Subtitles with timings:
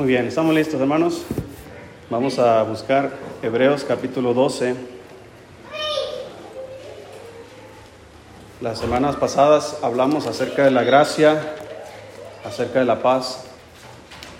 [0.00, 1.26] Muy bien, ¿estamos listos hermanos?
[2.08, 4.74] Vamos a buscar Hebreos capítulo 12.
[8.62, 11.54] Las semanas pasadas hablamos acerca de la gracia,
[12.46, 13.44] acerca de la paz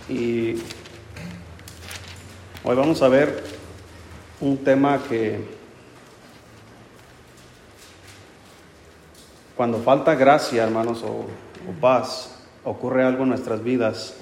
[0.09, 0.55] y
[2.65, 3.45] hoy vamos a ver
[4.41, 5.45] un tema que
[9.59, 11.27] cuando falta gracia, hermanos, o,
[11.83, 14.15] paz, ocurre algo en nuestras vidas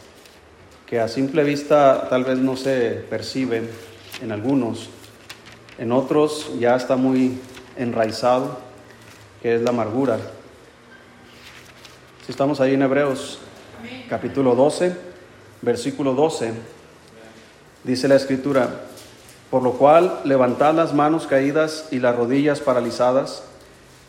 [0.89, 3.69] que a simple vista tal vez no se perciben
[4.23, 4.89] en algunos,
[5.77, 7.39] en otros ya está muy
[7.77, 8.59] enraizado,
[9.43, 10.19] que es la amargura.
[12.25, 13.39] Si estamos ahí en Hebreos
[14.09, 14.97] capítulo 12,
[15.61, 16.55] versículo 12,
[17.85, 18.71] dice la escritura,
[19.51, 23.45] por lo cual levantad las manos caídas y las rodillas paralizadas,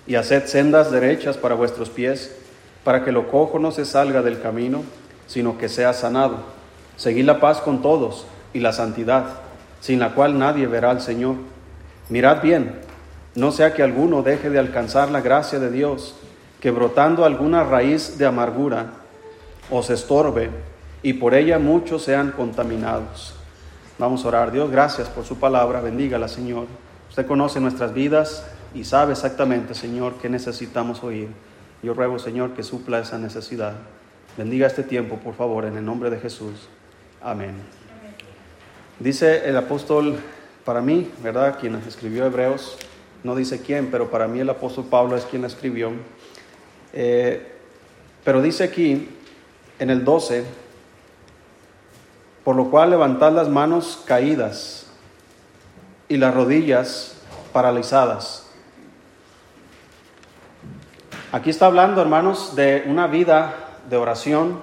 [0.08, 2.38] y haced sendas derechas para vuestros pies,
[2.86, 4.84] para que lo cojo no se salga del camino,
[5.28, 6.59] sino que sea sanado
[7.00, 9.40] Seguid la paz con todos y la santidad,
[9.80, 11.36] sin la cual nadie verá al Señor.
[12.10, 12.82] Mirad bien,
[13.36, 16.16] no sea que alguno deje de alcanzar la gracia de Dios,
[16.60, 18.88] que brotando alguna raíz de amargura
[19.72, 20.50] os estorbe
[21.02, 23.34] y por ella muchos sean contaminados.
[23.98, 24.52] Vamos a orar.
[24.52, 25.80] Dios, gracias por su palabra.
[25.80, 26.66] Bendígala, Señor.
[27.08, 31.30] Usted conoce nuestras vidas y sabe exactamente, Señor, qué necesitamos oír.
[31.82, 33.76] Yo ruego, Señor, que supla esa necesidad.
[34.38, 36.68] Bendiga este tiempo, por favor, en el nombre de Jesús.
[37.22, 37.56] Amén.
[39.00, 40.18] Dice el apóstol,
[40.64, 41.60] para mí, ¿verdad?
[41.60, 42.78] Quien escribió Hebreos,
[43.24, 45.92] no dice quién, pero para mí el apóstol Pablo es quien la escribió.
[46.94, 47.56] Eh,
[48.24, 49.10] pero dice aquí,
[49.80, 50.46] en el 12,
[52.44, 54.88] por lo cual levantad las manos caídas
[56.08, 57.18] y las rodillas
[57.52, 58.50] paralizadas.
[61.32, 64.62] Aquí está hablando, hermanos, de una vida de oración,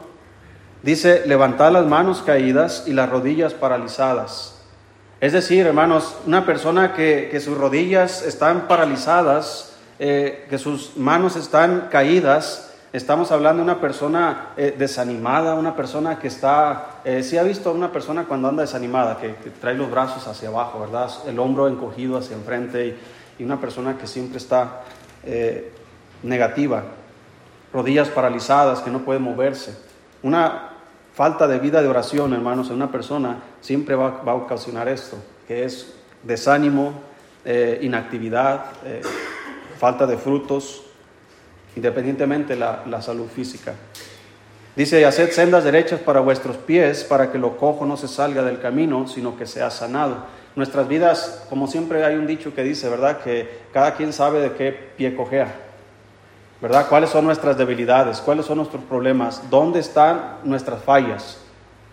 [0.87, 4.55] Dice, levantad las manos caídas y las rodillas paralizadas.
[5.21, 11.89] Es decir, hermanos, una persona que, sus rodillas están paralizadas, eh, que sus manos están
[11.91, 17.43] caídas, estamos hablando de una persona eh, desanimada, una persona que está, eh, si ha
[17.43, 19.31] visto a una persona cuando anda desanimada, que,
[19.61, 21.11] trae los brazos hacia abajo, ¿verdad?
[21.27, 24.83] El hombro encogido hacia enfrente y, y una persona que siempre está
[26.23, 26.85] negativa,
[27.73, 29.77] rodillas paralizadas, que no puede moverse.
[30.23, 30.66] Una
[31.17, 35.17] falta de vida de oración, hermanos, en una persona siempre va, a ocasionar esto,
[35.49, 36.93] que es desánimo,
[37.43, 39.01] eh, inactividad, eh,
[39.79, 40.83] falta de frutos,
[41.75, 43.73] independientemente de la, la salud física.
[44.77, 48.61] Dice, haced sendas derechas para vuestros pies, para que lo cojo no se salga del
[48.61, 50.27] camino, sino que sea sanado.
[50.55, 53.23] Nuestras vidas, como siempre hay un dicho que dice, ¿verdad?
[53.23, 55.66] Que cada quien sabe de qué pie cojea.
[56.61, 56.87] ¿Verdad?
[56.89, 58.21] ¿Cuáles son nuestras debilidades?
[58.21, 59.43] ¿Cuáles son nuestros problemas?
[59.51, 61.39] ¿Dónde están nuestras fallas?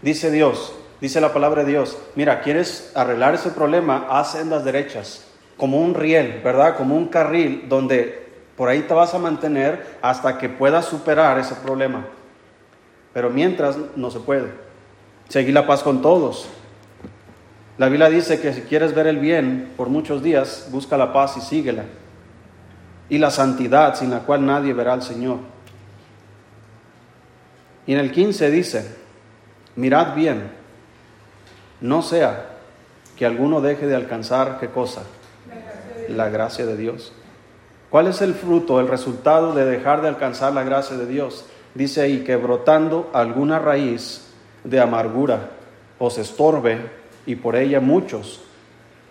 [0.01, 4.07] Dice Dios, dice la palabra de Dios, mira, ¿quieres arreglar ese problema?
[4.09, 5.25] Haz sendas derechas,
[5.57, 6.77] como un riel, ¿verdad?
[6.77, 8.23] Como un carril donde
[8.55, 12.05] por ahí te vas a mantener hasta que puedas superar ese problema.
[13.13, 14.51] Pero mientras no se puede.
[15.29, 16.47] Seguir la paz con todos.
[17.77, 21.37] La Biblia dice que si quieres ver el bien por muchos días, busca la paz
[21.37, 21.85] y síguela
[23.13, 25.37] y la santidad sin la cual nadie verá al Señor.
[27.85, 28.95] Y en el 15 dice,
[29.75, 30.49] mirad bien,
[31.79, 32.55] no sea
[33.15, 35.03] que alguno deje de alcanzar qué cosa?
[36.09, 37.13] La gracia de Dios.
[37.91, 41.45] ¿Cuál es el fruto, el resultado de dejar de alcanzar la gracia de Dios?
[41.75, 44.25] Dice ahí que brotando alguna raíz
[44.63, 45.51] de amargura
[45.99, 46.79] os estorbe
[47.27, 48.41] y por ella muchos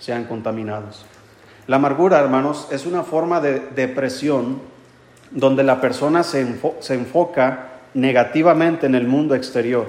[0.00, 1.06] sean contaminados.
[1.68, 4.60] La amargura, hermanos, es una forma de depresión
[5.30, 9.86] donde la persona se, enfoca negativamente en el mundo exterior,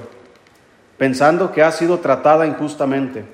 [0.97, 3.25] pensando que ha sido tratada injustamente.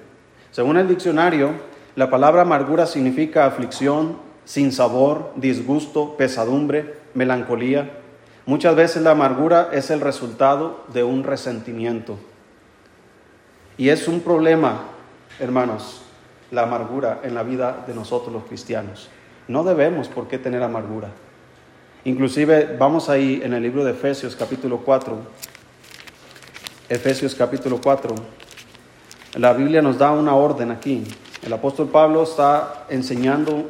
[0.51, 1.51] Según el diccionario,
[1.95, 7.91] la palabra amargura significa aflicción, sin sabor, disgusto, pesadumbre, melancolía.
[8.45, 12.17] Muchas veces la amargura es el resultado de un resentimiento.
[13.77, 14.81] Y es un problema,
[15.39, 15.98] hermanos,
[16.51, 19.09] la amargura en la vida de nosotros los cristianos.
[19.47, 21.09] No debemos por qué tener amargura.
[22.05, 25.17] Inclusive vamos ahí en el libro de Efesios capítulo 4.
[26.87, 28.15] Efesios capítulo 4.
[29.37, 31.03] La Biblia nos da una orden aquí.
[31.45, 33.69] El apóstol Pablo está enseñando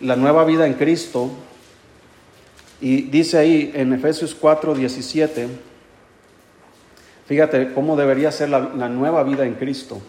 [0.00, 1.30] la nueva vida en Cristo
[2.80, 5.48] y dice ahí en Efesios 4, 17,
[7.26, 10.00] fíjate cómo debería ser la, la nueva vida en Cristo.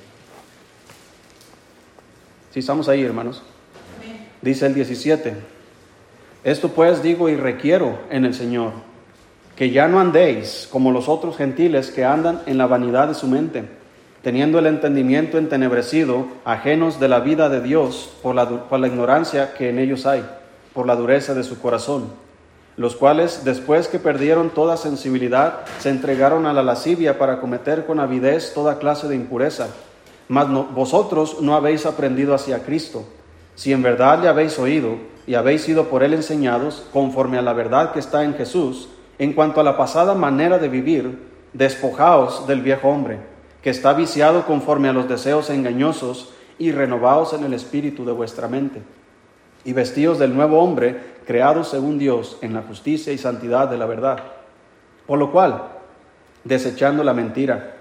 [2.51, 3.42] Si estamos ahí, hermanos.
[4.42, 5.36] Dice el 17.
[6.44, 8.74] Esto pues digo y requiero en el Señor,
[9.56, 13.27] que ya no andéis como los otros gentiles que andan en la vanidad de su
[13.27, 13.63] mente,
[14.21, 19.53] teniendo el entendimiento entenebrecido, ajenos de la vida de Dios por la, por la ignorancia
[19.53, 20.25] que en ellos hay,
[20.74, 22.07] por la dureza de su corazón,
[22.75, 28.00] los cuales, después que perdieron toda sensibilidad, se entregaron a la lascivia para cometer con
[28.00, 29.68] avidez toda clase de impureza.
[30.31, 33.04] Mas vosotros no habéis aprendido hacia Cristo,
[33.56, 34.95] si en verdad le habéis oído
[35.28, 38.88] y habéis sido por él enseñados, conforme a la verdad que está en Jesús,
[39.19, 41.19] en cuanto a la pasada manera de vivir,
[41.51, 43.19] despojaos del viejo hombre,
[43.62, 48.48] que está viciado conforme a los deseos engañosos, y renovaos en el espíritu de vuestra
[48.48, 48.81] mente,
[49.66, 53.86] y vestíos del nuevo hombre, creado según Dios en la justicia y santidad de la
[53.86, 54.24] verdad.
[55.06, 55.62] Por lo cual,
[56.45, 57.81] desechando la mentira,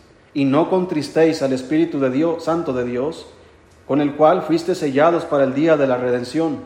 [0.33, 3.27] Y no contristéis al Espíritu de Dios, Santo de Dios,
[3.87, 6.59] con el cual fuiste sellados para el día de la redención.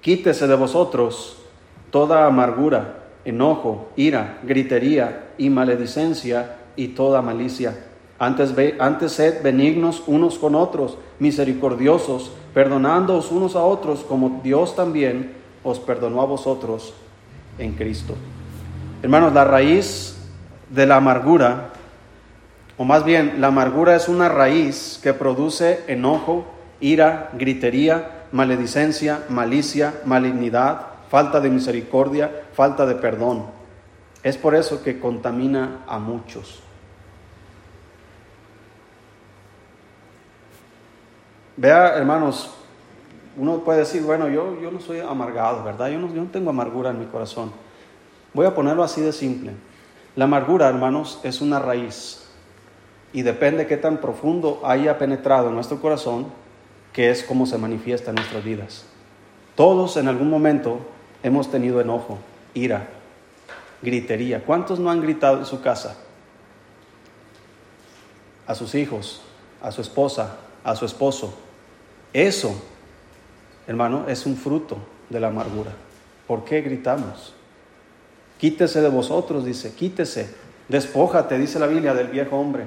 [0.00, 1.36] Quítese de vosotros
[1.90, 7.86] toda amargura enojo, ira, gritería y maledicencia y toda malicia.
[8.18, 15.32] Antes, antes sed benignos unos con otros, misericordiosos, perdonándoos unos a otros, como Dios también
[15.62, 16.92] os perdonó a vosotros
[17.58, 18.14] en Cristo.
[19.02, 20.18] Hermanos, la raíz
[20.68, 21.70] de la amargura,
[22.80, 26.46] o más bien, la amargura es una raíz que produce enojo,
[26.80, 33.44] ira, gritería, maledicencia, malicia, malignidad, falta de misericordia, falta de perdón.
[34.22, 36.62] Es por eso que contamina a muchos.
[41.58, 42.50] Vea, hermanos,
[43.36, 45.90] uno puede decir, bueno, yo, yo no soy amargado, ¿verdad?
[45.90, 47.52] Yo no, yo no tengo amargura en mi corazón.
[48.32, 49.52] Voy a ponerlo así de simple.
[50.16, 52.19] La amargura, hermanos, es una raíz
[53.12, 56.26] y depende qué tan profundo haya penetrado en nuestro corazón,
[56.92, 58.84] que es como se manifiesta en nuestras vidas.
[59.56, 60.80] Todos en algún momento
[61.22, 62.18] hemos tenido enojo,
[62.54, 62.88] ira,
[63.82, 64.44] gritería.
[64.44, 65.96] ¿Cuántos no han gritado en su casa?
[68.46, 69.22] A sus hijos,
[69.62, 71.34] a su esposa, a su esposo.
[72.12, 72.54] Eso,
[73.66, 74.78] hermano, es un fruto
[75.08, 75.72] de la amargura.
[76.26, 77.34] ¿Por qué gritamos?
[78.38, 80.34] Quítese de vosotros, dice, quítese,
[80.68, 82.64] despójate, dice la Biblia, del viejo hombre.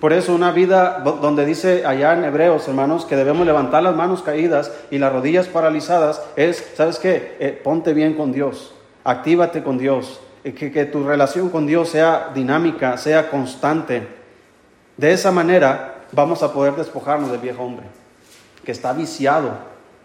[0.00, 4.22] Por eso una vida donde dice allá en Hebreos, hermanos, que debemos levantar las manos
[4.22, 7.36] caídas y las rodillas paralizadas, es, ¿sabes qué?
[7.40, 12.30] Eh, ponte bien con Dios, actívate con Dios, que, que tu relación con Dios sea
[12.32, 14.06] dinámica, sea constante.
[14.96, 17.86] De esa manera vamos a poder despojarnos del viejo hombre,
[18.64, 19.50] que está viciado,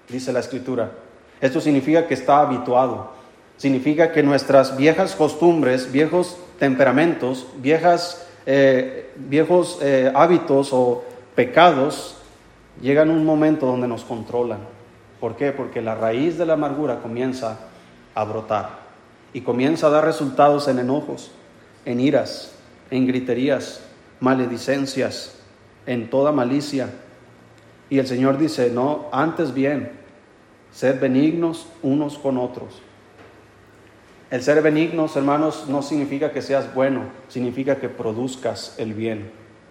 [0.10, 0.92] dice la Escritura.
[1.40, 3.12] Esto significa que está habituado,
[3.58, 11.04] significa que nuestras viejas costumbres, viejos temperamentos, viejas eh, viejos eh, hábitos o
[11.36, 12.18] pecados
[12.82, 14.60] llegan un momento donde nos controlan.
[15.20, 15.52] ¿Por qué?
[15.52, 17.60] Porque la raíz de la amargura comienza
[18.14, 18.70] a brotar
[19.34, 21.32] y comienza a dar resultados en enojos,
[21.86, 22.54] en iras,
[22.92, 23.82] en griterías,
[24.20, 25.40] maledicencias,
[25.86, 26.90] en toda malicia.
[27.90, 29.92] Y el Señor dice, no, antes bien,
[30.72, 32.82] sed benignos unos con otros
[34.34, 39.30] el ser benignos, hermanos, no significa que seas bueno, significa que produzcas el bien,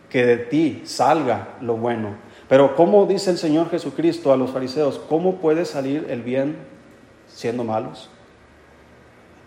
[0.09, 2.15] que de ti salga lo bueno.
[2.49, 5.01] Pero ¿cómo dice el Señor Jesucristo a los fariseos?
[5.09, 6.55] ¿Cómo puede salir el bien
[7.27, 8.09] siendo malos?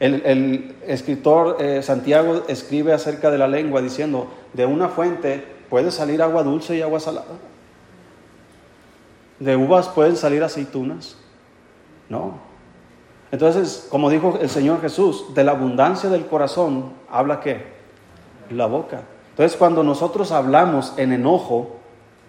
[0.02, 6.22] El, escritor eh, Santiago escribe acerca de la lengua diciendo, de una fuente puede salir
[6.22, 7.38] agua dulce y agua salada.
[9.40, 11.16] De uvas pueden salir aceitunas.
[12.10, 12.45] No,
[13.32, 17.66] entonces, como dijo el Señor Jesús, de la abundancia del corazón habla qué?
[18.50, 19.02] La boca.
[19.32, 21.78] Entonces, cuando nosotros hablamos en enojo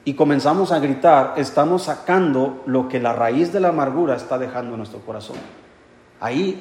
[0.05, 4.73] y comenzamos a gritar, estamos sacando lo que la raíz de la amargura está dejando
[4.73, 5.37] en nuestro corazón.
[6.19, 6.61] Ahí,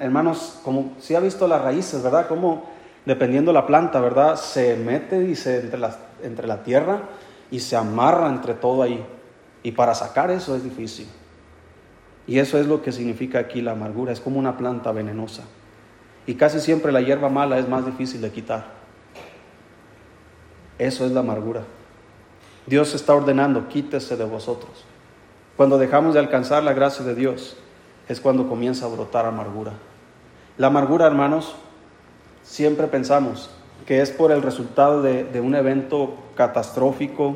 [0.00, 2.28] hermanos, como si ha visto las raíces, ¿verdad?
[2.28, 2.64] Como
[3.06, 4.36] dependiendo la planta, ¿verdad?
[4.36, 7.02] Se mete y se entre la, entre la tierra
[7.50, 9.04] y se amarra entre todo ahí.
[9.62, 11.08] Y para sacar eso es difícil.
[12.26, 15.44] Y eso es lo que significa aquí la amargura, es como una planta venenosa.
[16.26, 18.64] Y casi siempre la hierba mala es más difícil de quitar.
[20.78, 21.62] Eso es la amargura.
[22.66, 24.84] Dios está ordenando, quítese de vosotros.
[25.56, 27.56] Cuando dejamos de alcanzar la gracia de Dios,
[28.08, 29.72] es cuando comienza a brotar amargura.
[30.56, 31.54] La amargura, hermanos,
[32.42, 33.50] siempre pensamos,
[33.86, 37.34] que es por el resultado de, un evento catastrófico,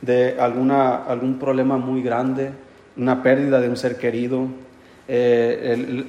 [0.00, 2.52] de alguna, algún problema muy grande,
[3.00, 4.46] una pérdida de un ser querido,
[5.08, 6.04] eh,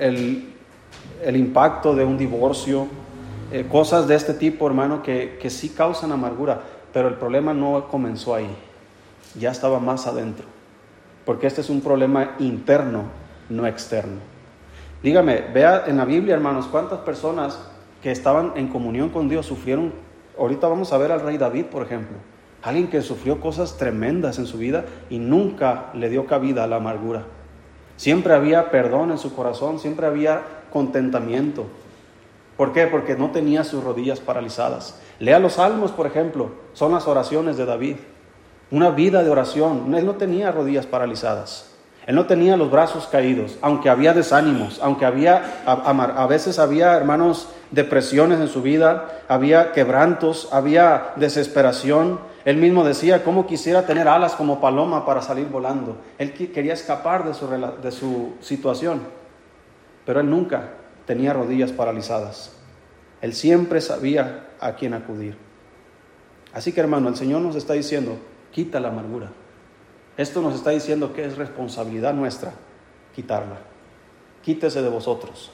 [1.24, 2.86] el, impacto de un divorcio,
[3.52, 7.88] eh, cosas de este tipo, hermano, que, que sí causan amargura, pero el problema no
[7.88, 8.50] comenzó ahí,
[9.40, 10.46] ya estaba más adentro,
[11.26, 13.04] porque este es un problema interno,
[13.50, 14.20] no externo.
[15.02, 17.58] Dígame, vea en la Biblia, hermanos, cuántas personas
[18.04, 19.94] que estaban en comunión con Dios sufrieron.
[20.38, 22.18] Ahorita vamos a ver al rey David, por ejemplo.
[22.64, 26.76] Alguien que sufrió cosas tremendas en su vida y nunca le dio cabida a la
[26.78, 27.24] amargura.
[27.98, 30.42] Siempre había perdón en su corazón, siempre había
[30.72, 31.66] contentamiento.
[32.58, 32.88] ¿Por qué?
[32.88, 35.00] Porque no tenía sus rodillas paralizadas.
[35.20, 37.98] Lea los salmos, por ejemplo, son las oraciones de David.
[38.70, 39.94] Una vida de oración.
[39.96, 41.72] Él no tenía rodillas paralizadas.
[42.08, 47.50] Él no tenía los brazos caídos, aunque había desánimos, aunque había, a, veces había, hermanos,
[47.70, 52.20] depresiones en su vida, había quebrantos, había desesperación.
[52.44, 55.98] Él mismo decía, ¿cómo quisiera tener alas como paloma para salir volando?
[56.18, 59.02] Él quería escapar de su, de su situación,
[60.06, 60.72] pero él nunca
[61.06, 62.58] tenía rodillas paralizadas.
[63.22, 65.38] Él siempre sabía a quién acudir.
[66.54, 68.18] Así que hermano, el Señor nos está diciendo,
[68.52, 69.32] quita la amargura.
[70.18, 72.54] Esto nos está diciendo que es responsabilidad nuestra
[73.16, 73.60] quitarla.
[74.42, 75.52] Quítese de vosotros.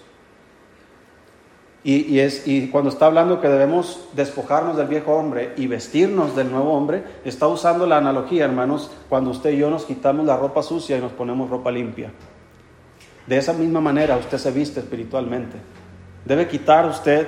[1.84, 7.04] Y, cuando está hablando que debemos despojarnos del viejo hombre y vestirnos del nuevo hombre,
[7.24, 11.02] está usando la analogía, hermanos, cuando usted y yo nos quitamos la ropa sucia y
[11.02, 12.12] nos ponemos ropa limpia.
[13.26, 15.58] De esa misma manera usted se viste espiritualmente.
[16.26, 17.28] Debe quitar usted,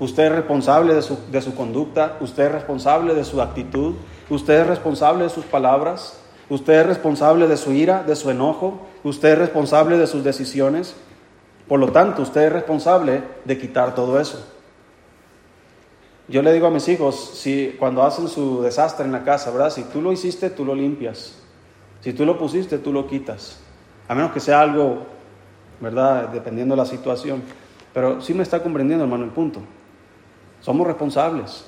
[0.00, 3.94] usted es responsable de su conducta, usted es responsable de su actitud,
[4.28, 8.80] usted es responsable de sus palabras, Usted es responsable de su ira, de su enojo.
[9.04, 10.96] Usted es responsable de sus decisiones.
[11.70, 14.44] Por lo tanto, usted es responsable de quitar todo eso.
[16.26, 19.70] Yo le digo a mis hijos, si cuando hacen su desastre en la casa, ¿verdad?
[19.70, 21.36] Si tú lo hiciste, tú lo limpias.
[22.00, 23.60] Si tú lo pusiste, tú lo quitas.
[24.08, 25.06] A menos que sea algo,
[25.78, 26.30] ¿verdad?
[26.30, 27.40] Dependiendo de la situación.
[27.94, 29.60] Pero sí me está comprendiendo, hermano, el punto.
[30.60, 31.66] Somos responsables.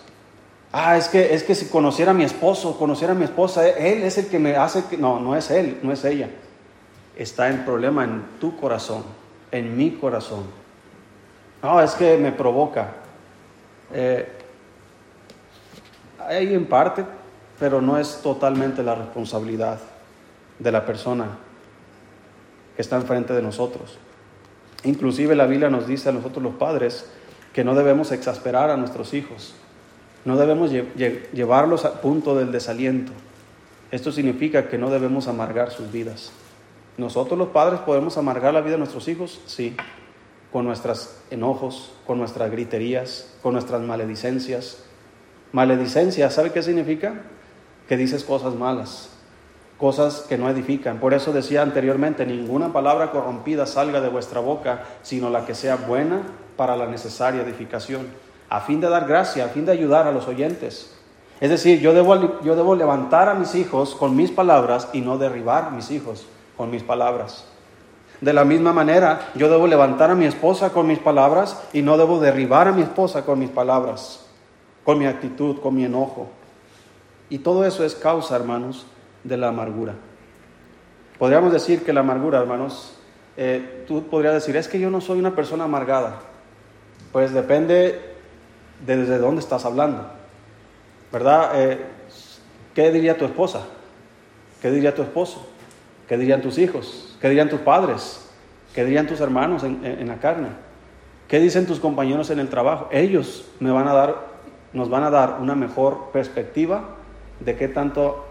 [0.72, 4.02] Ah, es que, es que si conociera a mi esposo, conociera a mi esposa, él
[4.02, 4.96] es el que me hace que...
[4.96, 6.28] No, no es él, no es ella.
[7.16, 9.21] Está el problema en tu corazón,
[9.52, 10.44] en mi corazón.
[11.62, 12.94] No, es que me provoca.
[13.92, 14.28] Eh,
[16.18, 17.04] hay en parte,
[17.60, 19.78] pero no es totalmente la responsabilidad
[20.58, 21.26] de la persona
[22.74, 23.98] que está enfrente de nosotros.
[24.82, 27.08] Inclusive la Biblia nos dice a nosotros los padres
[27.52, 29.54] que no debemos exasperar a nuestros hijos
[30.24, 33.12] no debemos llevarlos al punto del desaliento.
[33.90, 36.32] Esto significa que no debemos amargar sus vidas.
[36.96, 39.76] Nosotros los padres podemos amargar la vida de nuestros hijos, sí,
[40.52, 44.84] con nuestros enojos, con nuestras griterías, con nuestras maledicencias.
[45.52, 47.22] Maledicencia, ¿sabe qué significa?
[47.88, 49.10] Que dices cosas malas,
[49.78, 50.98] cosas que no edifican.
[50.98, 55.76] Por eso decía anteriormente, ninguna palabra corrompida salga de vuestra boca, sino la que sea
[55.76, 56.22] buena
[56.56, 58.06] para la necesaria edificación
[58.52, 60.92] a fin de dar gracia, a fin de ayudar a los oyentes.
[61.40, 65.16] Es decir, yo debo, yo debo levantar a mis hijos con mis palabras y no
[65.16, 66.26] derribar a mis hijos
[66.62, 67.44] con mis palabras.
[68.20, 71.98] De la misma manera, yo debo levantar a mi esposa con mis palabras y no
[71.98, 74.24] debo derribar a mi esposa con mis palabras,
[74.84, 76.28] con mi actitud, con mi enojo.
[77.30, 78.86] Y todo eso es causa, hermanos,
[79.24, 79.94] de la amargura.
[81.18, 82.92] Podríamos decir que la amargura, hermanos,
[83.36, 86.20] eh, tú podrías decir, es que yo no soy una persona amargada.
[87.10, 88.00] Pues depende
[88.86, 90.06] desde dónde estás hablando.
[91.10, 91.60] ¿Verdad?
[91.60, 91.84] Eh,
[92.72, 93.62] ¿Qué diría tu esposa?
[94.60, 95.48] ¿Qué diría tu esposo?
[96.12, 97.16] ¿Qué dirían tus hijos?
[97.22, 98.28] ¿Qué dirían tus padres?
[98.74, 100.48] ¿Qué dirían tus hermanos en, la carne?
[101.26, 102.86] ¿Qué dicen tus compañeros en el trabajo?
[102.92, 104.26] Ellos me van a dar,
[104.74, 106.96] nos van a dar una mejor perspectiva
[107.40, 108.26] de qué tanto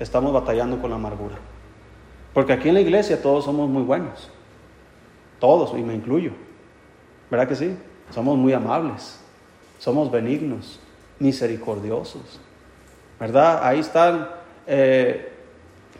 [0.00, 1.36] estamos batallando con la amargura.
[2.34, 4.28] Porque aquí en la iglesia todos somos muy buenos.
[5.38, 6.32] Todos, y me incluyo.
[7.30, 7.76] ¿Verdad que sí?
[8.10, 9.20] Somos muy amables
[9.78, 10.80] somos benignos,
[11.20, 12.40] misericordiosos.
[13.20, 13.60] ¿Verdad?
[13.62, 14.28] Ahí están
[14.66, 15.31] eh,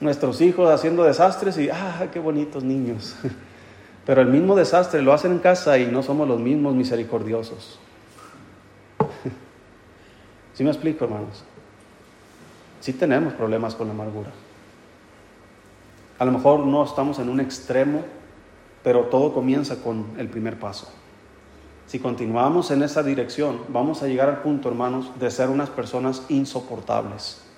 [0.02, 3.16] nuestros hijos haciendo desastres y, ah, qué bonitos niños.
[4.06, 7.78] Pero el mismo desastre lo hacen en casa y no somos los mismos misericordiosos.
[10.54, 11.44] ¿Sí me explico, hermanos?
[12.80, 14.30] Sí tenemos problemas con la amargura.
[16.18, 18.02] A lo mejor no estamos en un extremo,
[18.82, 20.88] pero todo comienza con el primer paso.
[21.86, 26.24] Si continuamos en esa dirección, vamos a llegar al punto, hermanos, de ser unas personas
[26.28, 27.51] insoportables.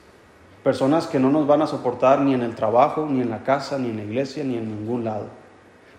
[0.65, 3.79] Personas que no nos van a soportar ni en el trabajo, ni en la casa,
[3.79, 5.27] ni en la iglesia, ni en ningún lado.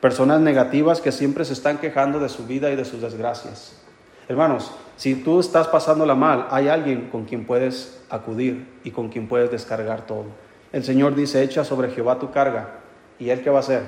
[0.01, 3.79] Personas negativas que siempre se están quejando de su vida y de sus desgracias.
[4.27, 9.27] Hermanos, si tú estás pasándola mal, hay alguien con quien puedes acudir y con quien
[9.27, 10.25] puedes descargar todo.
[10.73, 12.79] El Señor dice, echa sobre Jehová tu carga.
[13.19, 13.83] ¿Y Él qué va a hacer?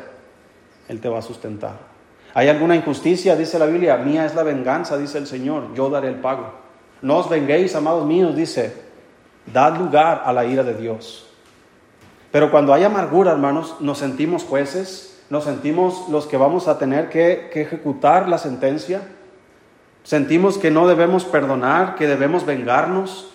[0.87, 1.79] Él te va a sustentar.
[2.35, 3.35] ¿Hay alguna injusticia?
[3.35, 6.53] Dice la Biblia, mía es la venganza, dice el Señor, yo daré el pago.
[7.01, 8.86] No os venguéis, amados míos, dice,
[9.53, 11.27] dad lugar a la ira de Dios.
[12.31, 17.09] Pero cuando hay amargura, hermanos, nos sentimos jueces, nos sentimos los que vamos a tener
[17.09, 19.01] que, que ejecutar la sentencia.
[20.03, 23.29] Sentimos que no debemos perdonar, que debemos vengarnos.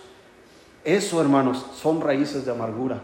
[0.83, 3.01] Eso, hermanos, son raíces de amargura.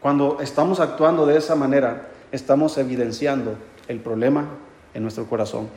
[0.00, 3.56] Cuando estamos actuando de esa manera, estamos evidenciando
[3.88, 4.46] el problema
[4.94, 5.68] en nuestro corazón.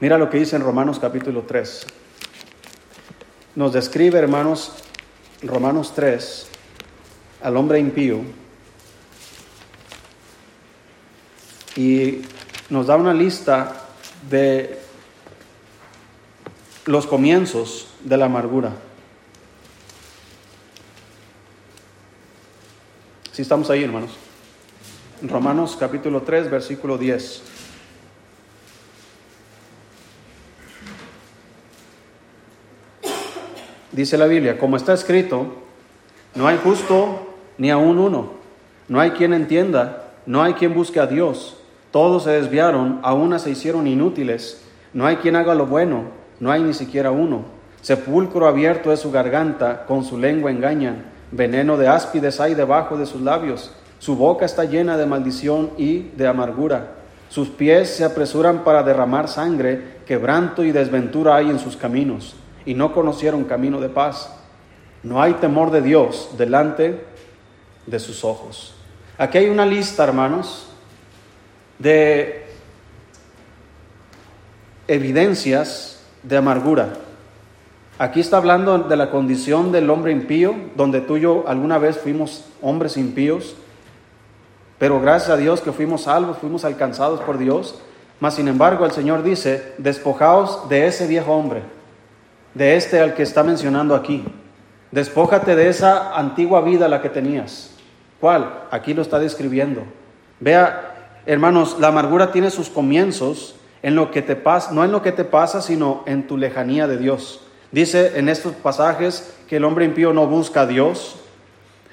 [0.00, 1.86] Mira lo que dice en Romanos capítulo 3.
[3.56, 4.84] Nos describe, hermanos,
[5.42, 6.46] Romanos 3,
[7.42, 8.22] al hombre impío
[11.76, 12.22] y
[12.70, 13.86] nos da una lista
[14.28, 14.80] de
[16.86, 18.72] los comienzos de la amargura.
[23.32, 24.16] Si estamos ahí, hermanos.
[25.22, 27.57] Romanos capítulo 3, versículo 10.
[33.98, 35.56] Dice la Biblia, como está escrito,
[36.36, 38.30] no hay justo ni aún uno,
[38.86, 41.56] no hay quien entienda, no hay quien busque a Dios,
[41.90, 44.62] todos se desviaron, a una se hicieron inútiles,
[44.92, 46.04] no hay quien haga lo bueno,
[46.38, 47.46] no hay ni siquiera uno.
[47.82, 53.04] Sepulcro abierto es su garganta, con su lengua engañan, veneno de áspides hay debajo de
[53.04, 56.92] sus labios, su boca está llena de maldición y de amargura.
[57.30, 62.36] Sus pies se apresuran para derramar sangre, quebranto y desventura hay en sus caminos,
[62.68, 64.30] y no conocieron camino de paz.
[65.02, 67.02] No hay temor de Dios delante
[67.86, 68.74] de sus ojos.
[69.16, 70.66] Aquí hay una lista, hermanos,
[71.78, 72.46] de
[74.86, 76.92] evidencias de amargura.
[77.98, 81.96] Aquí está hablando de la condición del hombre impío, donde tú y yo alguna vez
[81.96, 83.56] fuimos hombres impíos,
[84.78, 87.76] pero gracias a Dios que fuimos salvos, fuimos alcanzados por Dios.
[88.20, 91.62] Mas sin embargo el Señor dice, despojaos de ese viejo hombre,
[92.58, 94.24] de este al que está mencionando aquí.
[94.90, 97.70] Despójate de esa antigua vida la que tenías.
[98.20, 98.64] ¿Cuál?
[98.72, 99.84] Aquí lo está describiendo.
[100.40, 105.02] Vea, hermanos, la amargura tiene sus comienzos en lo que te pasa, no en lo
[105.02, 107.40] que te pasa, sino en tu lejanía de Dios.
[107.70, 111.16] Dice en estos pasajes que el hombre impío no busca a Dios,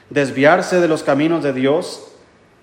[0.09, 2.07] desviarse de los caminos de Dios,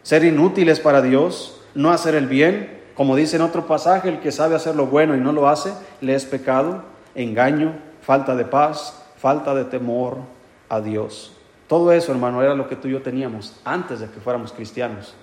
[0.02, 4.32] ser inútiles para Dios, no hacer el bien, como dice en otro pasaje, el que
[4.32, 6.82] sabe hacer lo bueno y no lo hace, le es pecado,
[7.14, 10.18] engaño, falta de paz, falta de temor
[10.68, 11.32] a Dios.
[11.66, 15.14] Todo eso, hermano, era lo que tú y yo teníamos antes de que fuéramos cristianos.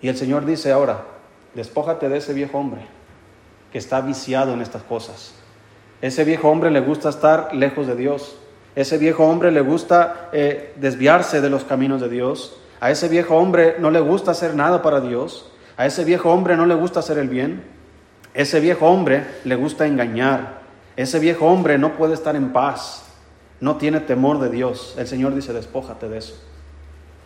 [0.00, 1.04] Y el Señor dice ahora,
[1.56, 2.82] Despójate de ese viejo hombre
[3.72, 5.32] que está viciado en estas cosas.
[6.02, 8.36] Ese viejo hombre le gusta estar lejos de Dios.
[8.74, 12.58] Ese viejo hombre le gusta eh, desviarse de los caminos de Dios.
[12.78, 15.50] A ese viejo hombre no le gusta hacer nada para Dios.
[15.78, 17.64] A ese viejo hombre no le gusta hacer el bien.
[18.34, 20.60] Ese viejo hombre le gusta engañar.
[20.96, 23.04] Ese viejo hombre no puede estar en paz.
[23.60, 24.94] No tiene temor de Dios.
[24.98, 26.34] El Señor dice, despójate de eso.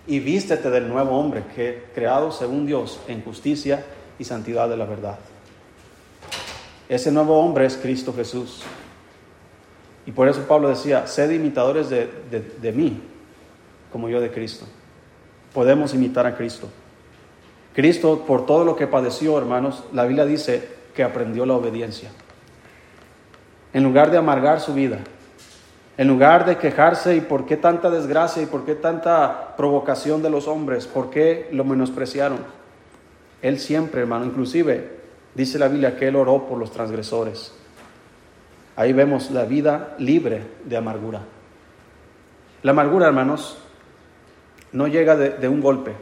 [0.07, 3.85] Y vístete del nuevo hombre que creado según Dios en justicia
[4.19, 5.19] y santidad de la verdad.
[6.89, 8.63] Ese nuevo hombre es Cristo Jesús.
[10.07, 12.09] Y por eso Pablo decía, sed imitadores de,
[12.61, 13.01] de, mí,
[13.93, 14.67] como yo de Cristo.
[15.55, 16.69] Podemos imitar a Cristo.
[17.75, 22.11] Cristo, por todo lo que padeció, hermanos, la Biblia dice que aprendió la obediencia.
[23.73, 24.99] En lugar de amargar su vida,
[25.97, 30.31] en lugar de quejarse y por qué tanta desgracia y por qué tanta provocación de
[30.31, 32.39] los hombres, por qué lo menospreciaron,
[33.43, 35.01] él siempre, hermano, inclusive
[35.35, 37.53] dice la Biblia que Él oró por los transgresores.
[38.77, 41.21] Ahí vemos la vida libre de amargura.
[42.63, 43.59] La amargura, hermanos,
[44.73, 45.95] no llega de, un golpe.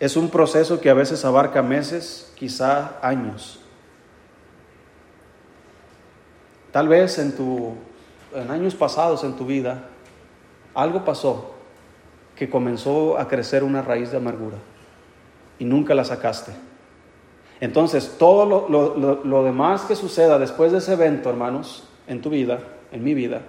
[0.00, 3.60] Es un proceso que a veces abarca meses, quizá años.
[6.74, 7.74] Tal vez en, tu,
[8.34, 9.84] en años pasados en tu vida,
[10.74, 11.52] algo pasó
[12.34, 14.56] que comenzó a crecer una raíz de amargura
[15.60, 16.50] y nunca la sacaste.
[17.60, 22.58] Entonces, todo lo, demás que suceda después de ese evento, hermanos, en tu vida,
[22.90, 23.42] en mi vida,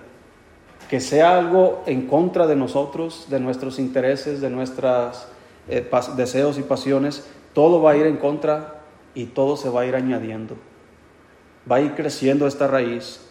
[0.88, 5.26] que sea algo en contra de nosotros, de nuestros intereses, de nuestros
[5.68, 8.84] eh, deseos y pasiones, todo va a ir en contra
[9.16, 10.58] y todo se va a ir añadiendo.
[11.70, 13.22] Va a ir creciendo esta raíz.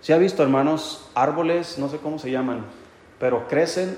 [0.00, 2.64] Se ha visto, hermanos, árboles, no sé cómo se llaman,
[3.20, 3.96] pero crecen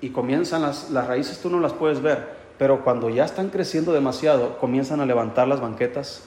[0.00, 2.28] y comienzan las, las raíces, tú no las puedes ver,
[2.58, 6.24] pero cuando ya están creciendo demasiado, comienzan a levantar las banquetas,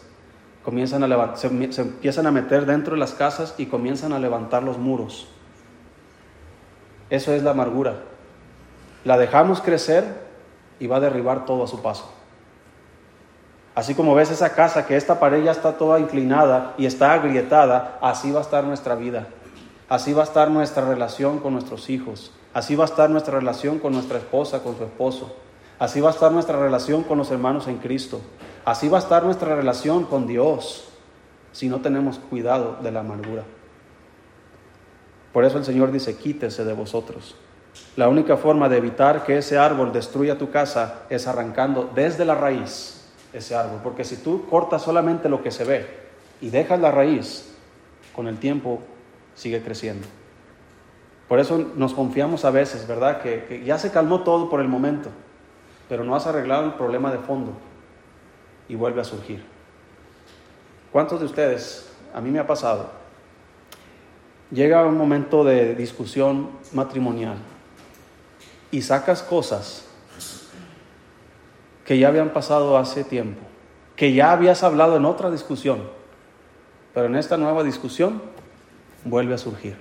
[0.64, 4.64] comienzan a se, se empiezan a meter dentro de las casas y comienzan a levantar
[4.64, 5.28] los muros.
[7.10, 7.96] Eso es la amargura.
[9.04, 10.06] La dejamos crecer
[10.80, 12.19] y va a derribar todo a su paso.
[13.80, 17.98] Así como ves esa casa que esta pared ya está toda inclinada y está agrietada,
[18.02, 19.28] así va a estar nuestra vida.
[19.88, 22.34] Así va a estar nuestra relación con nuestros hijos.
[22.54, 25.34] Así va a estar nuestra relación con nuestra esposa, con su esposo.
[25.80, 28.20] Así va a estar nuestra relación con los hermanos en Cristo.
[28.66, 30.90] Así va a estar nuestra relación con Dios
[31.54, 33.44] si no tenemos cuidado de la amargura.
[35.32, 37.34] Por eso el Señor dice, quítese de vosotros.
[37.96, 42.36] La única forma de evitar que ese árbol destruya tu casa es arrancando desde la
[42.36, 42.99] raíz
[43.34, 43.80] ese árbol.
[43.84, 45.88] Porque si tú cortas solamente lo que se ve
[46.42, 47.54] y dejas la raíz,
[48.16, 48.82] con el tiempo
[49.36, 50.08] sigue creciendo.
[51.28, 53.22] Por eso nos confiamos a veces, ¿verdad?
[53.22, 55.10] Que, ya se calmó todo por el momento,
[55.88, 57.54] pero no has arreglado el problema de fondo
[58.68, 59.44] y vuelve a surgir.
[60.92, 62.90] ¿Cuántos de ustedes, a mí me ha pasado,
[64.52, 67.38] llega un momento de discusión matrimonial
[68.72, 69.89] y sacas cosas
[71.90, 73.42] que ya habían pasado hace tiempo,
[73.96, 75.80] que ya habías hablado en otra discusión,
[76.94, 78.22] pero en esta nueva discusión
[79.06, 79.76] vuelve a surgir.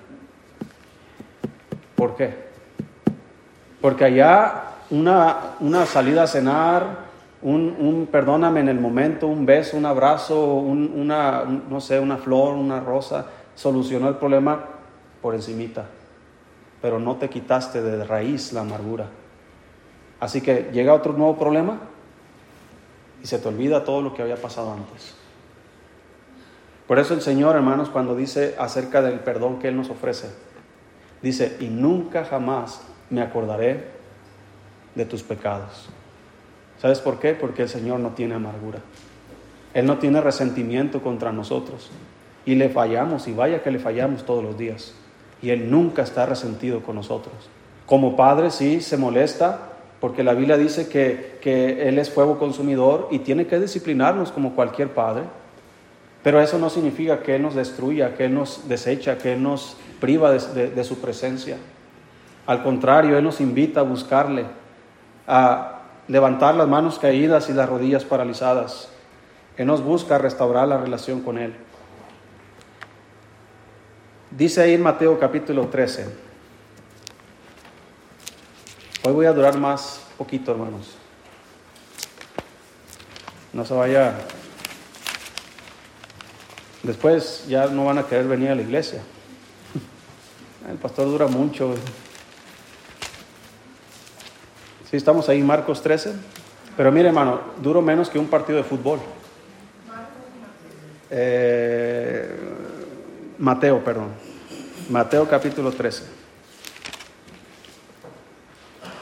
[1.94, 2.34] ¿Por qué?
[3.82, 6.86] Porque allá una, una salida a cenar,
[7.42, 12.80] un, perdóname en el momento, un beso, un abrazo, una, no sé, una flor, una
[12.80, 14.64] rosa, solucionó el problema
[15.20, 15.84] por encimita,
[16.80, 19.08] pero no te quitaste de raíz la amargura.
[20.20, 21.78] Así que llega otro nuevo problema
[23.22, 25.14] y se te olvida todo lo que había pasado antes.
[26.86, 30.30] Por eso el Señor, hermanos, cuando dice acerca del perdón que Él nos ofrece,
[31.20, 33.88] dice, y nunca jamás me acordaré
[34.94, 35.90] de tus pecados.
[36.80, 37.34] ¿Sabes por qué?
[37.34, 38.78] Porque el Señor no tiene amargura.
[39.74, 41.90] Él no tiene resentimiento contra nosotros.
[42.46, 44.94] Y le fallamos, y vaya que le fallamos todos los días.
[45.42, 47.34] Y Él nunca está resentido con nosotros.
[47.84, 53.08] Como padre sí se molesta, porque la Biblia dice que, que Él es fuego consumidor
[53.10, 55.24] y tiene que disciplinarnos como cualquier padre.
[56.22, 59.76] Pero eso no significa que Él nos destruya, que Él nos desecha, que Él nos
[60.00, 61.56] priva de, su presencia.
[62.46, 64.44] Al contrario, Él nos invita a buscarle,
[65.26, 68.88] a levantar las manos caídas y las rodillas paralizadas.
[69.56, 71.54] Él nos busca restaurar la relación con Él.
[74.30, 76.27] Dice ahí en Mateo capítulo 13.
[79.08, 80.88] Hoy voy a durar más poquito, hermanos.
[83.54, 84.12] No se vaya
[86.82, 89.00] Después ya no van a querer venir a la iglesia.
[90.68, 91.74] El pastor dura mucho.
[94.90, 96.12] Sí, estamos ahí, Marcos 13.
[96.76, 99.00] Pero mire, hermano, duro menos que un partido de fútbol.
[101.08, 102.38] Eh,
[103.38, 104.10] Mateo, perdón.
[104.90, 106.17] Mateo capítulo 13.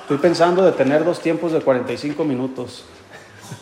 [0.06, 2.84] Estoy pensando de tener dos tiempos de 45 minutos.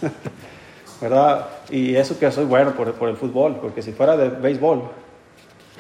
[1.01, 1.49] ¿verdad?
[1.71, 4.83] Y eso que soy bueno por, el fútbol, porque si fuera de béisbol,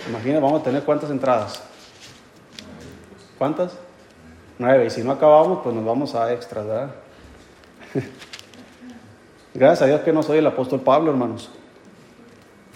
[0.09, 1.62] imagina, vamos a tener cuántas entradas.
[3.37, 3.77] ¿Cuántas?
[4.59, 4.87] Nueve.
[4.87, 6.94] Y si no acabamos, pues nos vamos a extras, ¿verdad?
[9.53, 11.50] Gracias a Dios que no soy el apóstol Pablo, hermanos.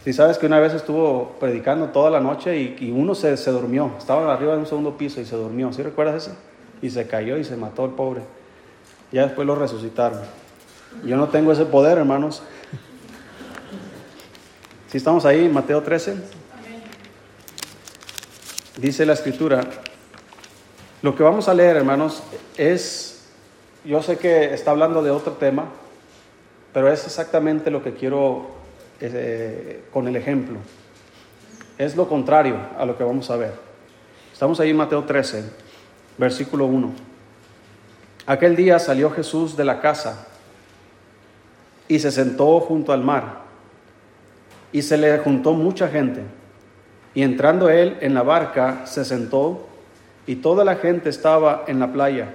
[0.04, 3.50] Si sabes que una vez estuvo predicando toda la noche y, y uno se, se,
[3.50, 6.36] durmió, estaba arriba de un segundo piso y se durmió, ¿sí recuerdas eso?
[6.82, 8.22] Y se cayó y se mató el pobre.
[9.10, 10.20] Ya después lo resucitaron.
[11.04, 12.42] Yo no tengo ese poder, hermanos.
[14.88, 16.16] Si estamos ahí, Mateo 13.
[18.78, 19.60] Dice la escritura.
[21.02, 22.22] Lo que vamos a leer, hermanos,
[22.56, 23.28] es,
[23.84, 25.66] yo sé que está hablando de otro tema,
[26.72, 28.48] pero es exactamente lo que quiero
[29.00, 30.58] eh, con el ejemplo.
[31.76, 33.52] Es lo contrario a lo que vamos a ver.
[34.32, 35.44] Estamos ahí en Mateo 13,
[36.18, 36.92] versículo 1.
[38.26, 40.26] Aquel día salió Jesús de la casa
[41.88, 43.38] y se sentó junto al mar.
[44.70, 46.22] Y se le juntó mucha gente.
[47.14, 49.66] Y entrando él en la barca, se sentó,
[50.26, 52.34] y toda la gente estaba en la playa.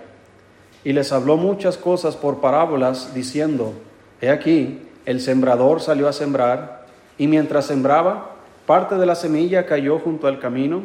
[0.83, 3.73] Y les habló muchas cosas por parábolas, diciendo,
[4.19, 6.87] He aquí, el sembrador salió a sembrar,
[7.19, 8.31] y mientras sembraba,
[8.65, 10.81] parte de la semilla cayó junto al camino,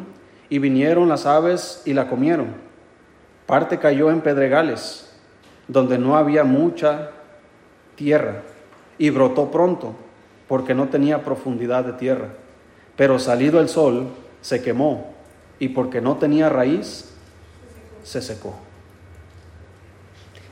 [0.49, 2.68] y vinieron las aves y la comieron.
[3.49, 5.09] Parte cayó en pedregales,
[5.67, 7.09] donde no había mucha
[7.95, 8.43] tierra
[8.99, 9.95] y brotó pronto,
[10.47, 12.27] porque no tenía profundidad de tierra.
[12.95, 14.09] Pero salido el sol,
[14.39, 15.15] se quemó,
[15.57, 17.11] y porque no tenía raíz,
[18.03, 18.55] se secó.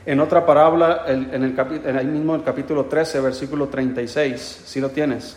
[0.04, 4.88] En otra parábola, en el, en ahí mismo el capítulo 13, versículo 36, si lo
[4.90, 5.36] tienes,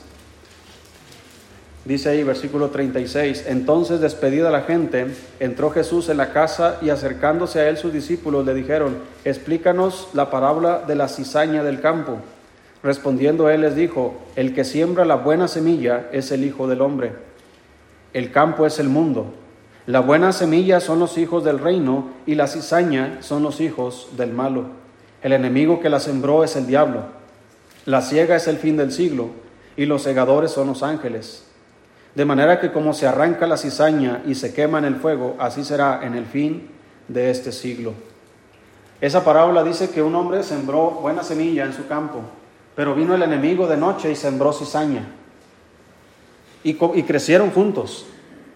[1.83, 5.07] Dice ahí versículo 36, entonces despedida la gente,
[5.39, 10.29] entró Jesús en la casa y acercándose a él sus discípulos le dijeron, explícanos la
[10.29, 12.19] parábola de la cizaña del campo.
[12.83, 17.13] Respondiendo él les dijo, el que siembra la buena semilla es el Hijo del Hombre.
[18.13, 19.33] El campo es el mundo.
[19.87, 24.33] La buena semilla son los hijos del reino y la cizaña son los hijos del
[24.33, 24.65] malo.
[25.23, 27.05] El enemigo que la sembró es el diablo.
[27.85, 29.29] La ciega es el fin del siglo
[29.75, 31.50] y los segadores son los ángeles.
[32.15, 35.63] De manera que como se arranca la cizaña y se quema en el fuego, así
[35.63, 36.69] será en el fin
[37.07, 37.93] de este siglo.
[38.99, 42.19] Esa parábola dice que un hombre sembró buena semilla en su campo,
[42.75, 45.07] pero vino el enemigo de noche y sembró cizaña.
[46.63, 48.05] Y, y crecieron juntos.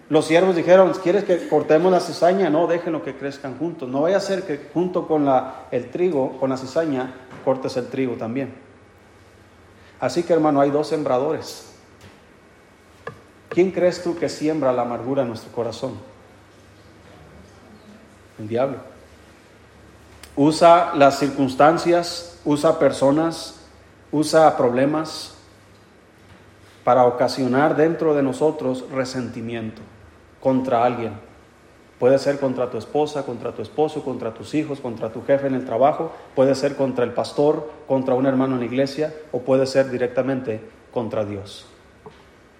[0.08, 2.48] Los siervos dijeron, ¿quieres que cortemos la cizaña?
[2.48, 3.88] No, déjenlo que crezcan juntos.
[3.88, 7.12] No vaya a ser que junto con la, el trigo, con la cizaña,
[7.44, 8.54] cortes el trigo también.
[9.98, 11.75] Así que hermano, hay dos sembradores.
[13.56, 15.94] ¿Quién crees tú que siembra la amargura en nuestro corazón?
[18.38, 18.76] El diablo.
[20.36, 23.58] Usa las circunstancias, usa personas,
[24.12, 25.36] usa problemas
[26.84, 29.80] para ocasionar dentro de nosotros resentimiento
[30.42, 31.14] contra alguien.
[31.98, 35.54] Puede ser contra tu esposa, contra tu esposo, contra tus hijos, contra tu jefe en
[35.54, 39.64] el trabajo, puede ser contra el pastor, contra un hermano en la iglesia o puede
[39.64, 40.60] ser directamente
[40.92, 41.64] contra Dios.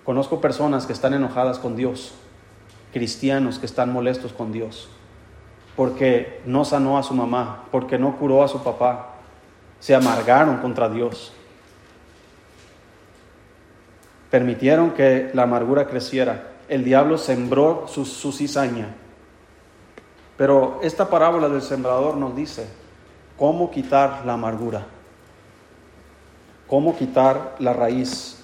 [0.06, 2.14] Conozco personas que están enojadas con Dios,
[2.92, 4.88] cristianos que están molestos con Dios,
[5.74, 9.16] porque no sanó a su mamá, porque no curó a su papá,
[9.80, 11.32] se amargaron contra Dios.
[14.30, 16.52] Permitieron que la amargura creciera.
[16.68, 18.94] El diablo sembró su, su cizaña.
[20.36, 22.68] Pero esta parábola del sembrador nos dice
[23.36, 24.86] cómo quitar la amargura,
[26.68, 28.35] cómo quitar la raíz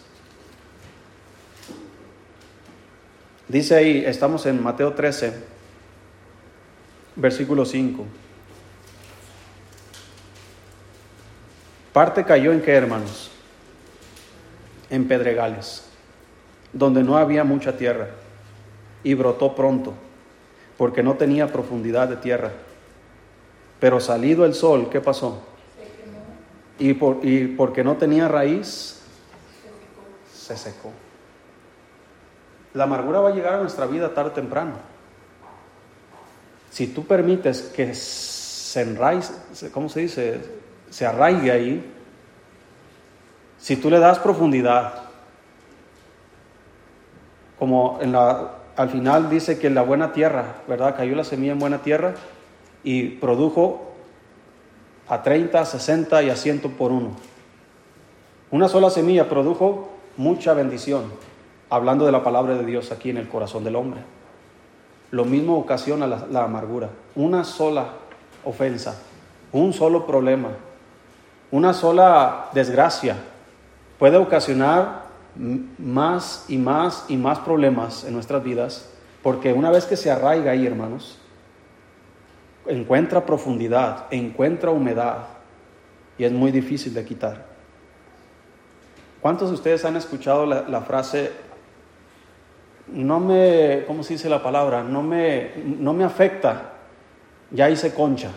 [3.52, 5.34] Dice ahí, estamos en Mateo 13,
[7.16, 8.02] versículo 5.
[11.92, 13.30] Parte cayó en qué, hermanos?
[14.88, 15.84] En pedregales,
[16.72, 18.08] donde no había mucha tierra,
[19.04, 19.92] y brotó pronto,
[20.78, 22.52] porque no tenía profundidad de tierra.
[23.78, 25.42] Pero salido el sol, ¿qué pasó?
[26.78, 29.02] Y, por, y porque no tenía raíz,
[30.32, 30.90] se secó.
[32.74, 34.72] La amargura va a llegar a nuestra vida tarde o temprano.
[36.70, 39.32] Si tú permites que se enraice,
[39.72, 40.40] ¿cómo se dice?
[40.88, 41.92] Se arraigue ahí.
[43.58, 44.94] Si tú le das profundidad,
[47.58, 50.96] como en la, al final dice que en la buena tierra, ¿verdad?
[50.96, 52.14] Cayó la semilla en buena tierra
[52.82, 53.92] y produjo
[55.08, 57.10] a 30, 60 y a 100 por uno.
[58.50, 61.04] Una sola semilla produjo mucha bendición
[61.72, 64.02] hablando de la palabra de Dios aquí en el corazón del hombre.
[65.10, 66.90] Lo mismo ocasiona la, amargura.
[67.14, 67.86] Una sola
[68.44, 69.00] ofensa,
[69.52, 70.50] un solo problema,
[71.50, 73.16] una sola desgracia
[73.98, 75.04] puede ocasionar
[75.78, 78.90] más y más y más problemas en nuestras vidas,
[79.22, 81.18] porque una vez que se arraiga ahí, hermanos,
[82.66, 85.24] encuentra profundidad, encuentra humedad
[86.18, 87.46] y es muy difícil de quitar.
[89.22, 91.51] ¿Cuántos de ustedes han escuchado la, la frase
[92.88, 94.82] no me, ¿cómo se dice la palabra?
[94.82, 96.72] No me, no me afecta,
[97.50, 98.30] ya hice concha.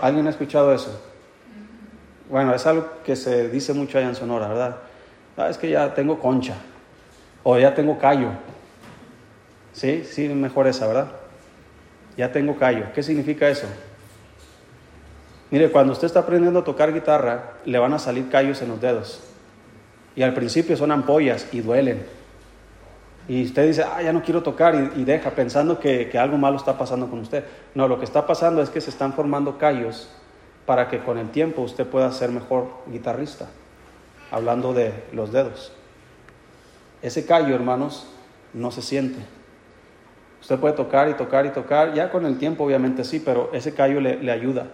[0.00, 1.00] ¿Alguien ha escuchado eso?
[2.28, 4.76] Bueno, es algo que se dice mucho allá en Sonora, ¿verdad?
[5.36, 6.54] Ah, es que ya tengo concha,
[7.42, 8.28] o ya tengo callo.
[9.72, 11.08] Sí, sí, mejor esa, ¿verdad?
[12.16, 12.86] Ya tengo callo.
[12.94, 13.66] ¿Qué significa eso?
[15.50, 18.80] Mire, cuando usted está aprendiendo a tocar guitarra, le van a salir callos en los
[18.80, 19.20] dedos.
[20.14, 22.04] Y al principio son ampollas y duelen
[23.26, 26.56] y usted dice, ah, ya no quiero tocar y, deja pensando que, que, algo malo
[26.56, 27.44] está pasando con usted.
[27.74, 30.10] No, lo que está pasando es que se están formando callos
[30.66, 33.48] para que con el tiempo usted pueda ser mejor guitarrista,
[34.30, 35.72] hablando de los dedos.
[37.00, 38.06] Ese callo, hermanos,
[38.52, 39.20] no se siente.
[40.42, 43.72] Usted puede tocar y tocar y tocar, ya con el tiempo obviamente sí, pero ese
[43.72, 44.66] callo le, le ayuda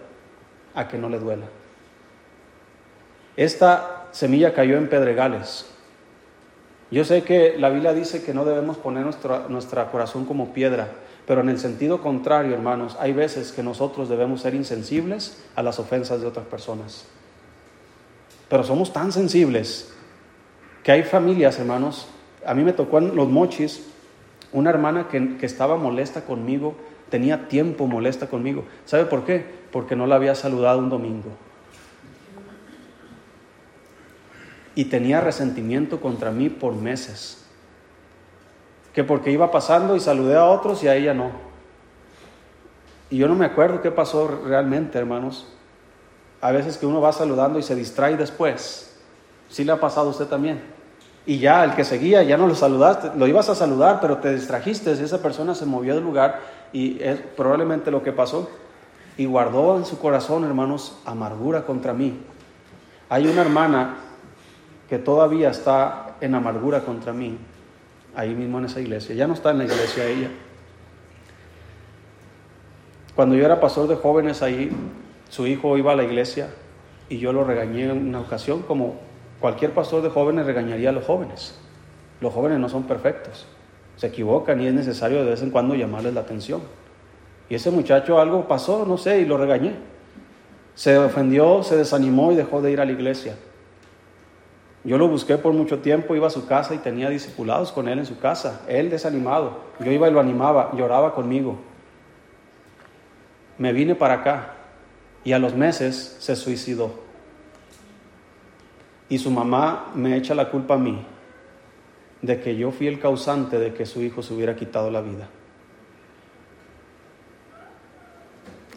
[0.75, 1.45] a que no le duela.
[3.37, 5.70] Esta semilla cayó en pedregales,
[6.91, 10.89] yo sé que la Biblia dice que no debemos poner nuestro, nuestro corazón como piedra,
[11.25, 15.79] pero en el sentido contrario, hermanos, hay veces que nosotros debemos ser insensibles a las
[15.79, 17.05] ofensas de otras personas.
[18.49, 19.93] Pero somos tan sensibles
[20.83, 22.09] que hay familias, hermanos.
[22.45, 23.87] A mí me tocó en los mochis
[24.51, 26.75] una hermana que, que estaba molesta conmigo,
[27.09, 28.65] tenía tiempo molesta conmigo.
[28.85, 29.45] ¿Sabe por qué?
[29.71, 31.29] Porque no la había saludado un domingo.
[34.75, 37.43] Y tenía resentimiento contra mí por meses.
[38.93, 41.31] Que porque iba pasando y saludé a otros y a ella no.
[43.09, 45.47] Y yo no me acuerdo qué pasó realmente, hermanos.
[46.39, 48.97] A veces que uno va saludando y se distrae después.
[49.49, 50.61] Sí le ha pasado a usted también.
[51.25, 54.33] Y ya el que seguía, ya no lo saludaste, lo ibas a saludar, pero te
[54.33, 56.39] distrajiste, esa persona se movió del lugar
[56.73, 58.49] y es probablemente lo que pasó.
[59.17, 62.17] Y guardó en su corazón, hermanos, amargura contra mí.
[63.09, 63.97] Hay una hermana
[64.91, 67.37] que todavía está en amargura contra mí,
[68.13, 69.15] ahí mismo en esa iglesia.
[69.15, 70.29] Ya no está en la iglesia ella.
[73.15, 74.69] Cuando yo era pastor de jóvenes ahí,
[75.29, 76.49] su hijo iba a la iglesia
[77.07, 78.95] y yo lo regañé en una ocasión, como
[79.39, 81.57] cualquier pastor de jóvenes regañaría a los jóvenes.
[82.19, 83.47] Los jóvenes no son perfectos,
[83.95, 86.59] se equivocan y es necesario de vez en cuando llamarles la atención.
[87.47, 89.73] Y ese muchacho algo pasó, no sé, y lo regañé.
[90.75, 93.37] Se ofendió, se desanimó y dejó de ir a la iglesia.
[94.83, 97.99] Yo lo busqué por mucho tiempo, iba a su casa y tenía discipulados con él
[97.99, 99.59] en su casa, él desanimado.
[99.79, 101.57] Yo iba y lo animaba, lloraba conmigo.
[103.59, 104.53] Me vine para acá
[105.23, 106.91] y a los meses se suicidó.
[109.07, 111.05] Y su mamá me echa la culpa a mí
[112.21, 115.27] de que yo fui el causante de que su hijo se hubiera quitado la vida.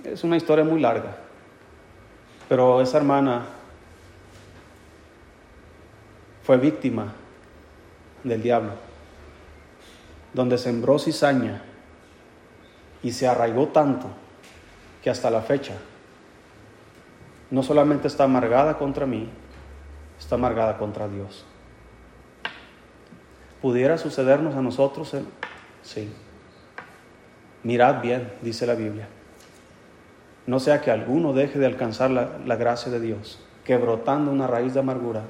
[0.02, 1.16] Es una historia muy larga,
[2.48, 3.46] pero esa hermana
[6.44, 7.14] fue víctima
[8.22, 8.72] del diablo,
[10.34, 11.62] donde sembró cizaña
[13.02, 14.08] y se arraigó tanto
[15.02, 15.74] que hasta la fecha
[17.50, 19.28] no solamente está amargada contra mí,
[20.18, 21.46] está amargada contra Dios.
[23.62, 25.16] ¿Pudiera sucedernos a nosotros?
[25.82, 26.12] Sí.
[27.62, 29.08] Mirad bien, dice la Biblia.
[30.46, 34.46] No sea que alguno deje de alcanzar la, la gracia de Dios, que brotando una
[34.46, 35.22] raíz de amargura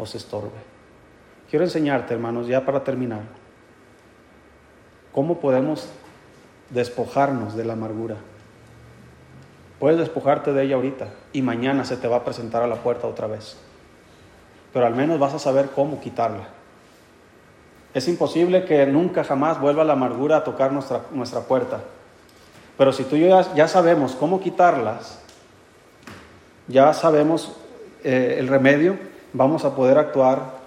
[0.00, 0.58] os estorbe.
[1.50, 3.22] Quiero enseñarte, hermanos, ya para terminar,
[5.12, 5.88] cómo podemos
[6.70, 8.16] despojarnos de la amargura.
[9.78, 13.06] Puedes despojarte de ella ahorita y mañana se te va a presentar a la puerta
[13.06, 13.56] otra vez.
[14.72, 16.48] Pero al menos vas a saber cómo quitarla.
[17.92, 21.80] Es imposible que nunca jamás vuelva la amargura a tocar nuestra, nuestra puerta.
[22.78, 25.18] Pero si tú y yo ya, sabemos cómo quitarlas,
[26.68, 27.56] ya sabemos
[28.04, 30.60] eh, el remedio, vamos a poder actuar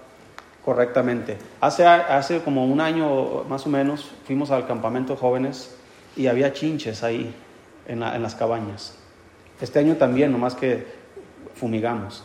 [0.64, 1.38] correctamente.
[1.62, 5.76] Hace, hace como un año más o menos fuimos al campamento jóvenes
[6.16, 7.34] y había chinches ahí
[7.88, 8.98] en, las cabañas.
[9.60, 10.86] Este año también, nomás que
[11.56, 12.24] fumigamos.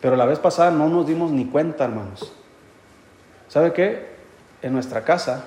[0.00, 2.32] Pero la vez pasada no nos dimos ni cuenta, hermanos.
[3.48, 4.06] ¿Sabe qué?
[4.62, 5.44] En nuestra casa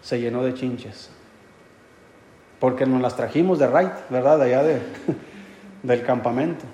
[0.00, 1.10] se llenó de chinches.
[2.58, 4.40] Porque nos las trajimos de right, ¿verdad?
[4.40, 4.80] Allá de,
[5.82, 6.64] del campamento.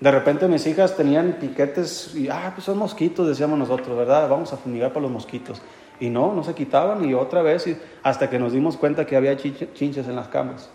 [0.00, 4.28] De repente mis hijas tenían piquetes y, ah, pues son mosquitos, decíamos nosotros, ¿verdad?
[4.28, 5.60] Vamos a fumigar para los mosquitos.
[5.98, 7.66] Y no, no se quitaban y otra vez,
[8.04, 10.70] hasta que nos dimos cuenta que había chinches en las camas.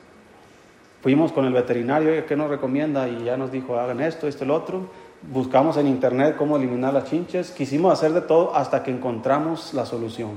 [1.01, 3.07] Fuimos con el veterinario, ¿qué nos recomienda?
[3.07, 4.88] Y ya nos dijo, hagan esto, esto, el otro.
[5.21, 7.51] Buscamos en internet cómo eliminar las chinches.
[7.51, 10.31] Quisimos hacer de todo hasta que encontramos la solución.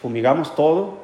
[0.00, 0.98] Fumigamos todo,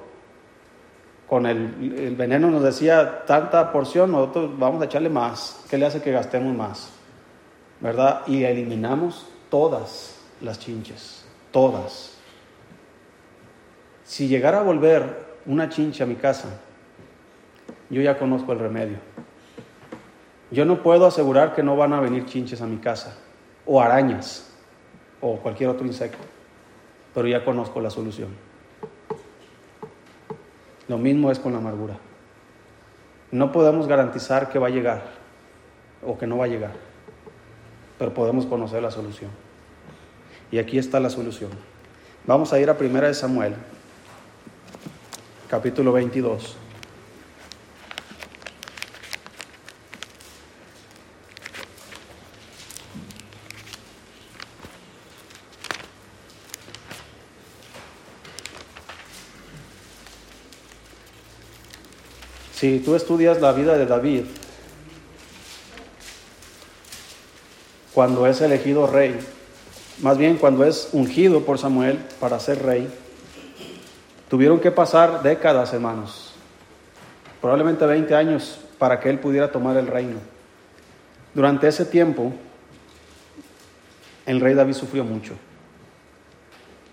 [1.28, 5.64] con el, veneno nos decía tanta porción, nosotros vamos a echarle más.
[5.70, 6.90] ¿Qué le hace que gastemos más?
[7.80, 8.22] ¿Verdad?
[8.26, 12.18] Y eliminamos todas las chinches, todas.
[14.04, 16.48] Si llegara a volver una chincha a mi casa,
[17.88, 18.98] yo ya conozco el remedio.
[20.50, 23.16] Yo no puedo asegurar que no van a venir chinches a mi casa,
[23.64, 24.50] o arañas,
[25.20, 26.18] o cualquier otro insecto,
[27.14, 28.51] pero ya conozco la solución.
[30.88, 31.96] Lo mismo es con la amargura.
[33.30, 35.02] No podemos garantizar que va a llegar
[36.04, 36.72] o que no va a llegar,
[37.98, 39.30] pero podemos conocer la solución.
[40.50, 41.50] Y aquí está la solución.
[42.26, 43.54] Vamos a ir a Primera de Samuel,
[45.48, 46.56] capítulo 22.
[62.62, 64.22] Si tú estudias la vida de David,
[67.92, 69.18] cuando es elegido rey,
[70.00, 72.88] más bien cuando es ungido por Samuel para ser rey,
[74.28, 76.34] tuvieron que pasar décadas, hermanos,
[77.40, 80.20] probablemente 20 años para que él pudiera tomar el reino.
[81.34, 82.32] Durante ese tiempo,
[84.24, 85.32] el rey David sufrió mucho.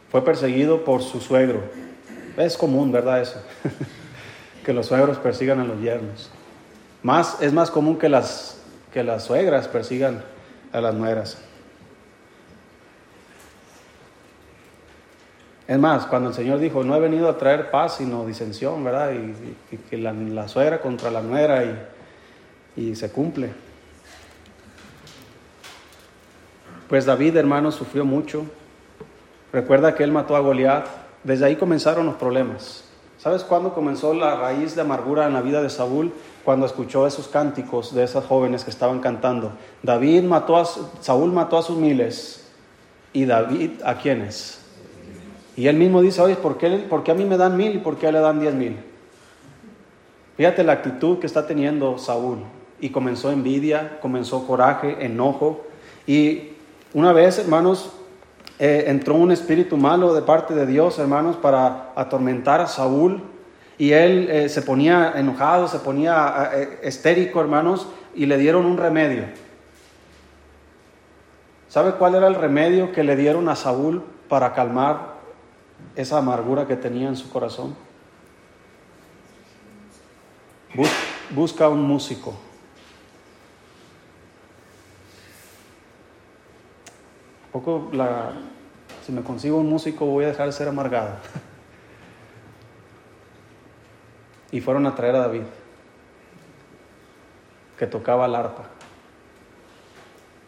[0.09, 1.61] Fue perseguido por su suegro.
[2.38, 3.22] Es común, ¿verdad?
[3.22, 3.39] Eso.
[4.70, 6.30] que los suegros persigan a los yernos.
[7.01, 8.61] Más, es más común que las,
[8.93, 10.24] que las suegras persigan
[10.72, 11.39] a las nueras.
[15.67, 19.11] Es más, cuando el Señor dijo, no he venido a traer paz, sino disensión, ¿verdad?
[19.13, 21.76] Y, que la, suegra contra la nuera y,
[22.76, 23.49] y se cumple.
[26.88, 28.45] Pues David, hermano, sufrió mucho.
[29.51, 30.86] Recuerda que él mató a Goliat.
[31.24, 32.89] Desde ahí comenzaron los problemas.
[33.20, 36.13] ¿Sabes cuándo comenzó la raíz de amargura en la vida de Saúl?
[36.45, 39.51] Cuando escuchó esos cánticos de esas jóvenes que estaban cantando.
[39.84, 40.63] David mató a,
[41.01, 42.49] Saúl mató a sus miles.
[43.11, 44.61] ¿Y David a quiénes?
[45.57, 47.97] Y él mismo dice, oye, ¿por qué, ¿por a mí me dan mil y por
[47.97, 48.78] qué a él le dan diez mil?
[50.38, 52.38] Fíjate la actitud que está teniendo Saúl.
[52.80, 55.65] Y comenzó envidia, comenzó coraje, enojo.
[56.07, 56.53] Y
[56.93, 57.91] una vez, hermanos,
[58.60, 63.24] eh, entró un espíritu malo de parte de Dios, hermanos, para atormentar a Saúl.
[63.78, 68.78] Y él eh, se ponía enojado, se ponía eh, estérico, hermanos, y le dieron un
[68.78, 69.24] remedio.
[71.70, 75.20] ¿Sabe cuál era el remedio que le dieron a Saúl para calmar
[75.95, 77.76] esa amargura que tenía en su corazón.
[81.32, 82.34] busca un músico.
[87.52, 88.32] Poco la,
[89.06, 91.14] si me consigo un músico voy a dejar de ser amargado.
[94.52, 95.43] y fueron a traer a David,
[97.78, 98.64] que tocaba el arpa.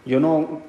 [0.05, 0.61] Yo no,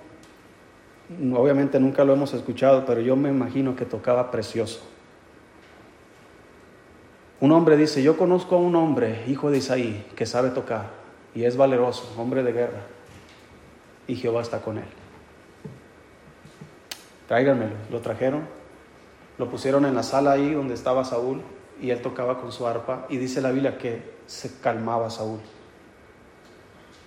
[1.35, 4.81] obviamente nunca lo hemos escuchado, pero yo me imagino que tocaba precioso.
[7.41, 10.91] Un hombre dice, yo conozco a un hombre, hijo de Isaí, que sabe tocar
[11.35, 12.83] y es valeroso, hombre de guerra,
[14.07, 15.02] y Jehová está con él.
[17.29, 18.43] Tráiganmelo, lo trajeron,
[19.39, 21.43] lo pusieron en la sala ahí donde estaba Saúl
[21.81, 25.41] y él tocaba con su arpa y dice la Biblia que se calmaba Saúl.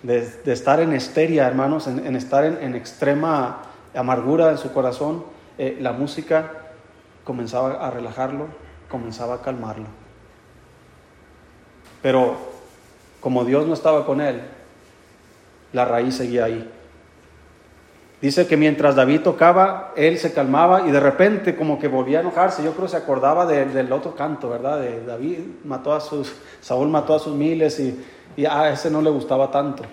[0.02, 3.62] De, estar en esteria, hermanos, en, estar en extrema
[3.94, 5.24] amargura en su corazón,
[5.58, 6.52] eh, la música
[7.24, 8.46] comenzaba a relajarlo,
[8.88, 9.86] comenzaba a calmarlo.
[12.02, 12.36] Pero
[13.20, 14.42] como Dios no estaba con él,
[15.72, 16.70] la raíz seguía ahí.
[18.20, 22.20] Dice que mientras David tocaba, él se calmaba y de repente como que volvía a
[22.22, 22.64] enojarse.
[22.64, 24.80] Yo creo que se acordaba del otro canto, ¿verdad?
[24.80, 28.02] De David mató a sus, Saúl mató a sus miles y,
[28.36, 29.84] y a ese no le gustaba tanto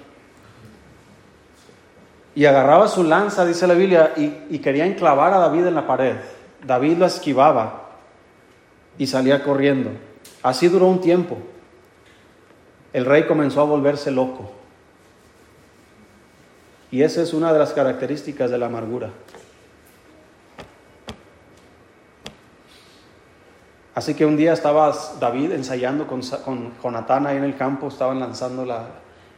[2.35, 6.15] y agarraba su lanza, dice la Biblia, y, quería enclavar a David en la pared.
[6.65, 7.89] David lo esquivaba
[8.97, 9.91] y salía corriendo.
[10.41, 11.37] Así duró un tiempo.
[12.91, 14.51] El rey comenzó a volverse loco.
[16.93, 19.09] Y esa es una de las características de la amargura.
[23.95, 28.19] Así que un día estaba David ensayando con, con Jonatán ahí en el campo, estaban
[28.19, 28.85] lanzando la,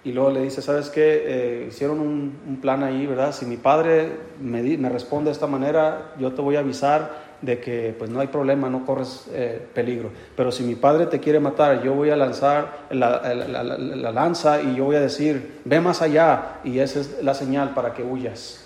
[0.03, 1.23] y luego le dice, ¿sabes qué?
[1.25, 3.31] Eh, hicieron un, plan ahí, ¿verdad?
[3.31, 7.59] Si mi padre me, me, responde de esta manera, yo te voy a avisar de
[7.59, 10.09] que pues no hay problema, no corres eh, peligro.
[10.35, 14.75] Pero si mi padre te quiere matar, yo voy a lanzar la, la, lanza y
[14.75, 18.65] yo voy a decir, ve más allá y esa es la señal para que huyas.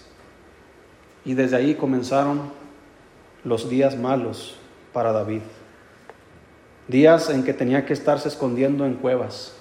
[1.26, 2.52] Y desde ahí comenzaron
[3.44, 4.56] los días malos
[4.94, 5.42] para David.
[6.88, 9.60] Días en que tenía que estarse escondiendo en cuevas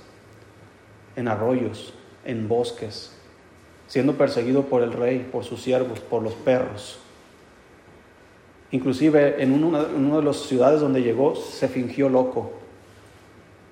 [1.18, 1.92] en arroyos,
[2.24, 3.10] en bosques,
[3.88, 7.00] siendo perseguido por el rey, por sus siervos, por los perros.
[8.70, 12.52] Inclusive en una, de las ciudades donde llegó se fingió loco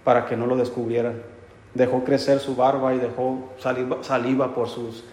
[0.05, 1.22] para que no lo descubrieran.
[1.74, 5.05] Dejó crecer su barba y dejó saliva, saliva por sus...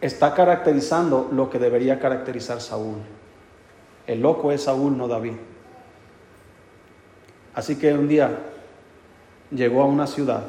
[0.00, 2.98] Está caracterizando lo que debería caracterizar Saúl.
[4.06, 5.32] El loco es Saúl, no David.
[7.54, 8.38] Así que un día
[9.50, 10.44] llegó a una ciudad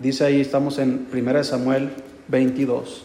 [0.00, 1.90] Dice ahí, estamos en 1 Samuel
[2.28, 3.04] 22,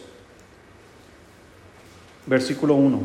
[2.26, 3.00] versículo 1.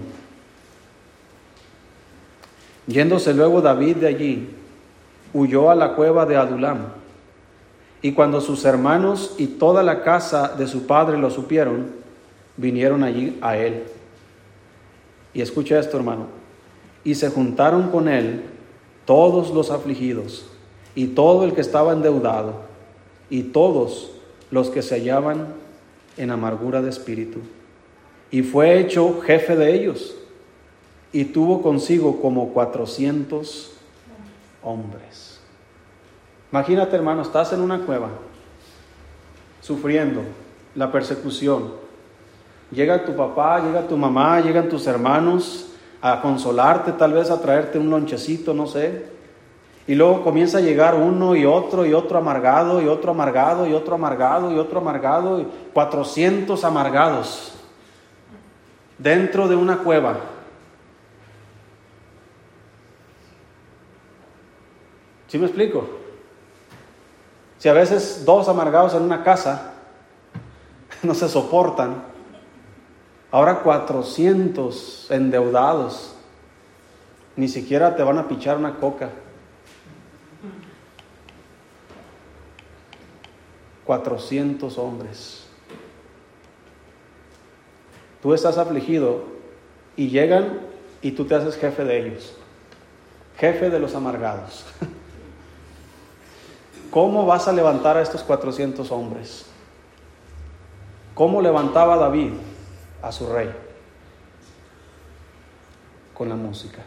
[2.88, 4.50] Yéndose luego David de allí,
[5.34, 6.88] huyó a la cueva de Adulam.
[8.02, 11.88] Y cuando sus hermanos y toda la casa de su padre lo supieron,
[12.56, 13.84] vinieron allí a él.
[15.34, 16.28] Y escucha esto, hermano.
[17.04, 18.44] Y se juntaron con él
[19.06, 20.46] todos los afligidos
[20.96, 22.62] y todo el que estaba endeudado
[23.30, 24.12] y todos
[24.50, 25.48] los que se hallaban
[26.18, 27.40] en amargura de espíritu.
[28.32, 30.16] Y fue hecho jefe de ellos
[31.18, 33.72] y tuvo consigo como cuatrocientos
[34.62, 35.42] hombres.
[36.52, 38.10] Imagínate hermano, estás en una cueva
[39.60, 40.22] sufriendo
[40.76, 41.72] la persecución.
[42.70, 45.72] Llega tu papá, llega tu mamá, llegan tus hermanos
[46.04, 49.08] a consolarte, tal vez a traerte un lonchecito, no sé.
[49.88, 53.74] Y luego comienza a llegar uno y otro y otro amargado y otro amargado y
[53.74, 57.54] otro amargado y otro amargado y 400 amargados
[59.00, 60.37] dentro de una cueva.
[65.28, 65.88] ¿Sí me explico?
[67.58, 69.74] Si a veces dos amargados en una casa
[71.04, 72.04] no se soportan,
[73.32, 76.16] ahora 400 endeudados,
[77.36, 79.10] ni siquiera te van a pichar una coca.
[83.86, 85.46] 400 hombres.
[88.22, 89.24] Tú estás afligido
[89.96, 90.60] y llegan
[91.02, 92.36] y tú te haces jefe de ellos,
[93.38, 94.66] jefe de los amargados.
[96.92, 99.46] ¿Cómo vas a levantar a estos 400 hombres?
[101.14, 102.32] ¿Cómo levantaba David
[103.02, 103.50] a su rey?
[106.14, 106.84] Con la música.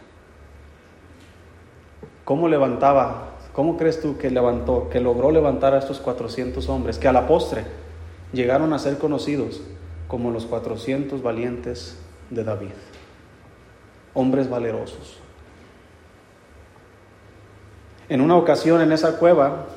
[2.25, 3.31] ¿Cómo levantaba?
[3.53, 7.27] ¿Cómo crees tú que levantó, que logró levantar a estos 400 hombres que a la
[7.27, 7.65] postre
[8.31, 9.61] llegaron a ser conocidos
[10.07, 11.97] como los 400 valientes
[12.29, 12.71] de David?
[14.13, 15.17] Hombres valerosos.
[18.07, 19.67] En una ocasión en esa cueva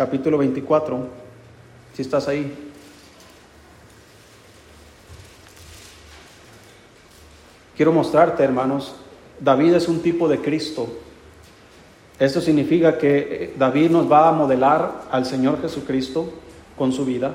[0.00, 0.98] capítulo 24,
[1.92, 2.70] si estás ahí.
[7.76, 8.94] Quiero mostrarte, hermanos,
[9.38, 10.88] David es un tipo de Cristo.
[12.18, 16.32] Esto significa que eh, David nos va a modelar al Señor Jesucristo
[16.78, 17.34] con su vida.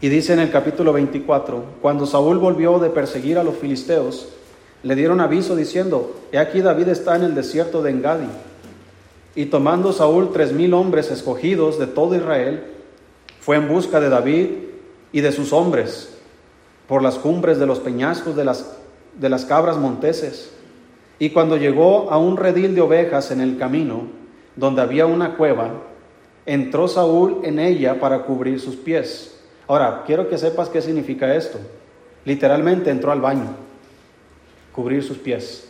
[0.00, 4.28] Y dice en el capítulo 24, cuando Saúl volvió de perseguir a los filisteos,
[4.84, 8.51] le dieron aviso diciendo, he aquí David está en el desierto de Engadi.
[9.34, 12.64] Y tomando Saúl tres mil hombres escogidos de todo Israel,
[13.40, 14.48] fue en busca de David
[15.10, 16.16] y de sus hombres
[16.86, 18.76] por las cumbres de los peñascos de las,
[19.18, 20.52] de las cabras monteses.
[21.18, 24.02] Y cuando llegó a un redil de ovejas en el camino,
[24.56, 25.70] donde había una cueva,
[26.44, 29.40] entró Saúl en ella para cubrir sus pies.
[29.66, 31.58] Ahora, quiero que sepas qué significa esto.
[32.24, 33.46] Literalmente entró al baño,
[34.72, 35.68] cubrir sus pies.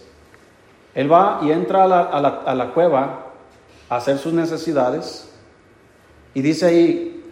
[0.94, 3.31] Él va y entra a la, a la, a la cueva
[3.96, 5.28] hacer sus necesidades.
[6.34, 7.22] Y dice ahí,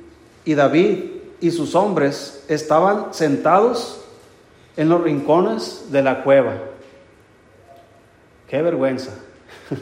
[0.45, 1.05] y David
[1.41, 4.01] y sus hombres estaban sentados
[4.77, 6.55] en los rincones de la cueva.
[8.49, 9.13] Qué vergüenza.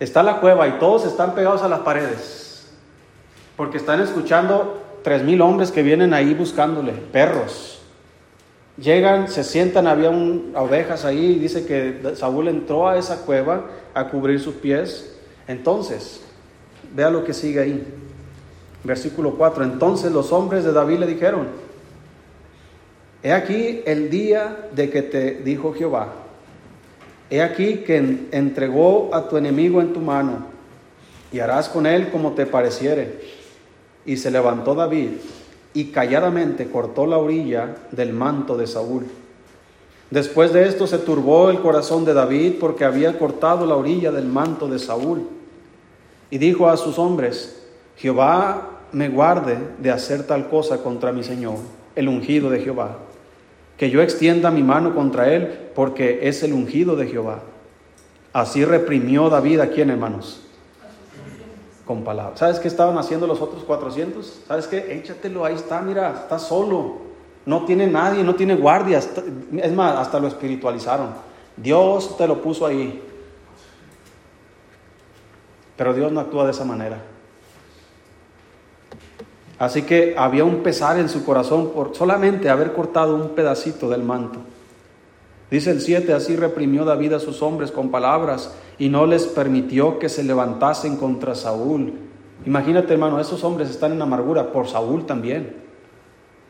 [0.00, 2.72] Está la cueva y todos están pegados a las paredes,
[3.56, 7.71] porque están escuchando tres mil hombres que vienen ahí buscándole, perros.
[8.78, 13.66] Llegan, se sientan, había un, ovejas ahí, y dice que Saúl entró a esa cueva
[13.92, 15.14] a cubrir sus pies.
[15.46, 16.22] Entonces,
[16.94, 17.84] vea lo que sigue ahí.
[18.84, 19.64] Versículo 4.
[19.64, 21.48] Entonces los hombres de David le dijeron,
[23.22, 26.08] he aquí el día de que te dijo Jehová,
[27.30, 30.46] he aquí que entregó a tu enemigo en tu mano
[31.30, 33.42] y harás con él como te pareciere.
[34.04, 35.10] Y se levantó David
[35.74, 39.06] y calladamente cortó la orilla del manto de Saúl.
[40.10, 44.26] Después de esto se turbó el corazón de David porque había cortado la orilla del
[44.26, 45.22] manto de Saúl.
[46.30, 47.62] Y dijo a sus hombres,
[47.96, 51.56] Jehová me guarde de hacer tal cosa contra mi Señor,
[51.96, 52.98] el ungido de Jehová,
[53.78, 57.40] que yo extienda mi mano contra él porque es el ungido de Jehová.
[58.34, 60.42] Así reprimió David a quien, hermanos,
[61.86, 62.38] con palabras.
[62.38, 64.42] ¿Sabes qué estaban haciendo los otros 400?
[64.46, 64.94] ¿Sabes qué?
[64.96, 67.12] Échatelo, ahí está, mira, está solo.
[67.44, 69.08] No tiene nadie, no tiene guardias.
[69.56, 71.08] Es más, hasta lo espiritualizaron.
[71.56, 73.02] Dios te lo puso ahí.
[75.76, 77.02] Pero Dios no actúa de esa manera.
[79.58, 84.02] Así que había un pesar en su corazón por solamente haber cortado un pedacito del
[84.02, 84.40] manto.
[85.52, 89.98] Dice el 7, así reprimió David a sus hombres con palabras y no les permitió
[89.98, 91.92] que se levantasen contra Saúl.
[92.46, 95.56] Imagínate hermano, esos hombres están en amargura por Saúl también.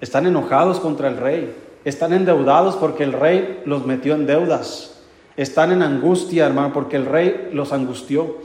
[0.01, 1.53] Están enojados contra el rey.
[1.85, 5.03] Están endeudados porque el rey los metió en deudas.
[5.37, 8.37] Están en angustia, hermano, porque el rey los angustió.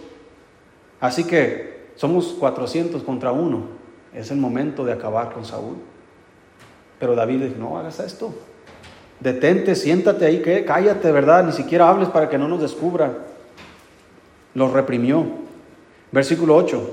[0.99, 3.67] Así que somos 400 contra uno.
[4.11, 5.75] Es el momento de acabar con Saúl.
[6.97, 8.33] Pero David dijo, no hagas esto.
[9.19, 11.43] Detente, siéntate ahí, que cállate, ¿verdad?
[11.43, 13.17] Ni siquiera hables para que no nos descubra.
[14.53, 15.25] Los reprimió.
[16.11, 16.91] Versículo 8.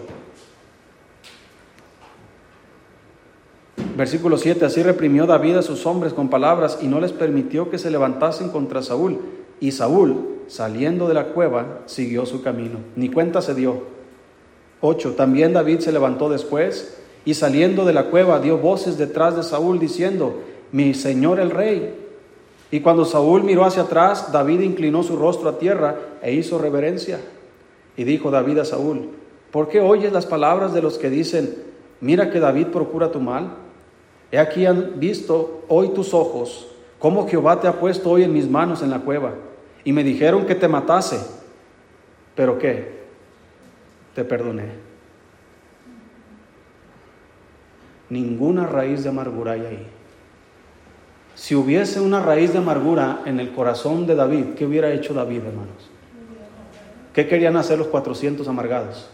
[3.97, 4.65] Versículo 7.
[4.65, 8.49] Así reprimió David a sus hombres con palabras y no les permitió que se levantasen
[8.49, 9.21] contra Saúl.
[9.61, 12.79] Y Saúl, saliendo de la cueva, siguió su camino.
[12.97, 13.83] Ni cuenta se dio.
[14.81, 15.13] 8.
[15.13, 19.79] También David se levantó después y saliendo de la cueva dio voces detrás de Saúl
[19.79, 20.41] diciendo,
[20.73, 22.04] mi señor el rey.
[22.75, 27.21] Y cuando Saúl miró hacia atrás, David inclinó su rostro a tierra e hizo reverencia.
[27.97, 29.11] Y dijo David a Saúl,
[29.53, 31.55] ¿por qué oyes las palabras de los que dicen,
[32.01, 33.55] mira que David procura tu mal?
[34.33, 36.67] He aquí han visto hoy tus ojos,
[36.99, 39.35] cómo Jehová te ha puesto hoy en mis manos en la cueva.
[39.85, 41.21] Y me dijeron que te matase.
[42.35, 43.05] ¿Pero qué?
[44.17, 44.67] Te perdoné.
[48.11, 49.87] Ninguna raíz de amargura hay ahí.
[51.35, 55.39] Si hubiese una raíz de amargura en el corazón de David, ¿qué hubiera hecho David,
[55.39, 55.91] hermanos?
[57.13, 59.09] ¿Qué querían hacer los 400 amargados?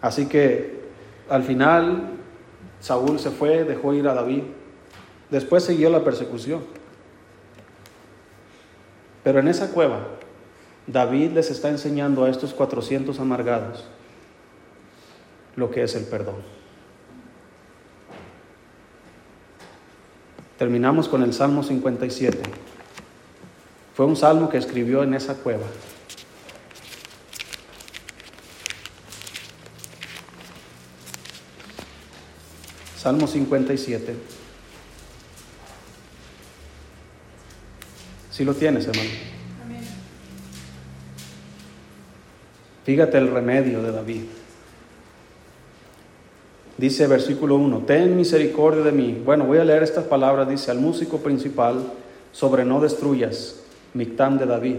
[0.00, 0.80] Así que
[1.28, 2.10] al final
[2.80, 4.44] Saúl se fue, dejó ir a David.
[5.30, 6.62] Después siguió la persecución.
[9.22, 9.98] Pero en esa cueva,
[10.86, 13.84] David les está enseñando a estos 400 amargados
[15.56, 16.36] lo que es el perdón.
[20.58, 22.38] Terminamos con el Salmo 57.
[23.94, 25.64] Fue un salmo que escribió en esa cueva.
[32.96, 34.14] Salmo 57.
[38.30, 39.08] Si lo tienes, hermano.
[42.84, 44.24] Fíjate el remedio de David.
[46.80, 49.20] Dice versículo 1, ten misericordia de mí.
[49.22, 50.48] Bueno, voy a leer estas palabras.
[50.48, 51.82] Dice al músico principal
[52.32, 53.60] sobre no destruyas,
[53.92, 54.76] Mictam de David,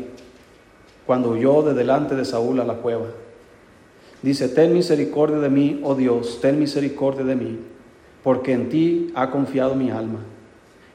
[1.06, 3.06] cuando huyó de delante de Saúl a la cueva.
[4.24, 7.60] Dice, ten misericordia de mí, oh Dios, ten misericordia de mí
[8.24, 10.20] porque en ti ha confiado mi alma.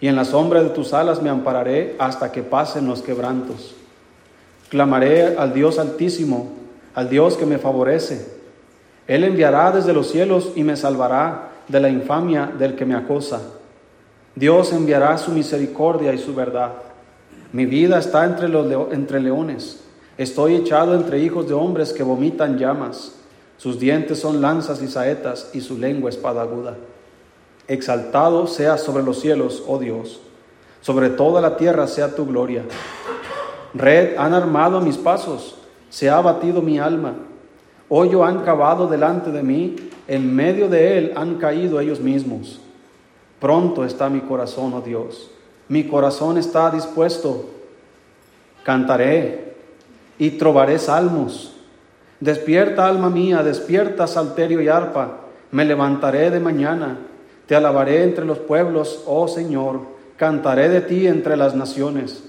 [0.00, 3.74] Y en la sombra de tus alas me ampararé hasta que pasen los quebrantos.
[4.68, 6.52] Clamaré al Dios altísimo,
[6.94, 8.36] al Dios que me favorece.
[9.07, 13.40] Él enviará desde los cielos y me salvará de la infamia del que me acosa.
[14.34, 16.72] Dios enviará su misericordia y su verdad.
[17.52, 19.84] Mi vida está entre, los entre leones.
[20.18, 23.14] Estoy echado entre hijos de hombres que vomitan llamas.
[23.57, 26.76] Sus dientes son lanzas y saetas y su lengua espada aguda.
[27.68, 30.20] Exaltado sea sobre los cielos, oh Dios,
[30.80, 32.62] sobre toda la tierra sea tu gloria.
[33.74, 35.57] Red han armado mis pasos,
[35.90, 37.14] se ha abatido mi alma.
[37.89, 39.76] Hoyo han cavado delante de mí,
[40.09, 42.61] en medio de él han caído ellos mismos.
[43.41, 45.30] Pronto está mi corazón, oh Dios,
[45.68, 47.51] mi corazón está dispuesto.
[48.64, 49.55] Cantaré
[50.18, 51.55] y trovaré salmos.
[52.18, 55.20] Despierta, alma mía, despierta, salterio y arpa.
[55.51, 56.99] Me levantaré de mañana
[57.47, 59.80] te alabaré entre los pueblos, oh Señor,
[60.16, 62.24] cantaré de ti entre las naciones,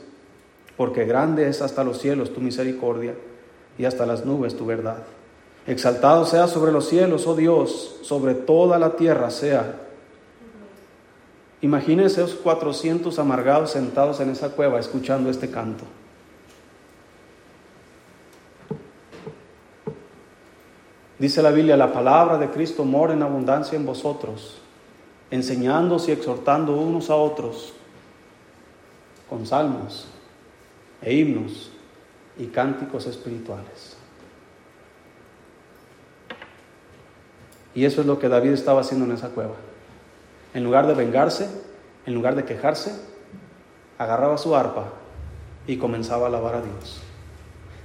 [0.77, 3.15] porque grande es hasta los cielos tu misericordia
[3.79, 5.03] y hasta las nubes tu verdad.
[5.67, 9.75] Exaltado sea sobre los cielos, oh Dios, sobre toda la tierra sea.
[11.61, 15.83] Imagínense esos 400 amargados sentados en esa cueva escuchando este canto.
[21.19, 24.61] Dice la Biblia, la palabra de Cristo mora en abundancia en vosotros
[25.29, 27.73] enseñándose y exhortando unos a otros
[29.29, 30.07] con salmos
[31.01, 31.69] e himnos
[32.37, 33.96] y cánticos espirituales.
[37.77, 39.53] Y eso es lo que David estaba haciendo en esa cueva.
[40.55, 41.47] En lugar de vengarse,
[42.07, 42.91] en lugar de quejarse,
[43.99, 44.85] agarraba su arpa
[45.67, 47.03] y comenzaba a alabar a Dios.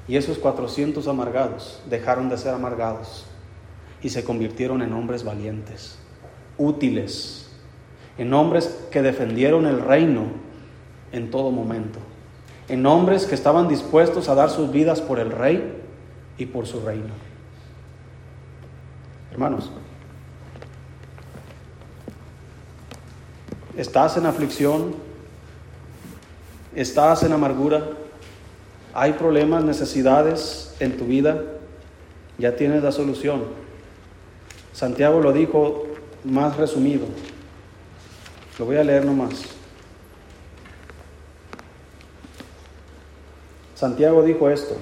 [0.09, 3.26] Y esos 400 amargados dejaron de ser amargados
[4.01, 5.99] y se convirtieron en hombres valientes
[6.57, 7.51] útiles,
[8.16, 10.22] en hombres que defendieron el reino
[11.12, 11.99] en todo momento,
[12.70, 15.82] en hombres que estaban dispuestos a dar sus vidas por el rey
[16.38, 17.12] y por su reino.
[19.30, 19.70] Hermanos,
[23.77, 24.95] estás en aflicción,
[26.75, 27.89] estás en amargura,
[28.95, 31.43] hay problemas, necesidades en tu vida,
[32.39, 33.45] ya tienes la solución.
[34.73, 35.87] Santiago lo dijo
[36.25, 37.07] más resumido.
[38.59, 39.43] Lo voy a leer nomás.
[43.75, 44.77] Santiago dijo esto.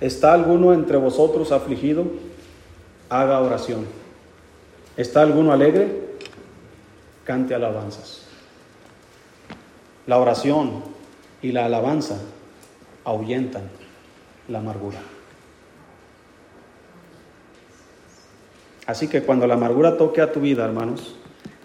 [0.00, 2.04] ¿Está alguno entre vosotros afligido?
[3.08, 3.86] Haga oración.
[4.96, 6.11] ¿Está alguno alegre?
[7.24, 8.22] Cante alabanzas.
[10.06, 10.82] La oración
[11.40, 12.18] y la alabanza
[13.04, 13.62] ahuyentan
[14.48, 14.98] la amargura.
[18.86, 21.14] Así que cuando la amargura toque a tu vida, hermanos,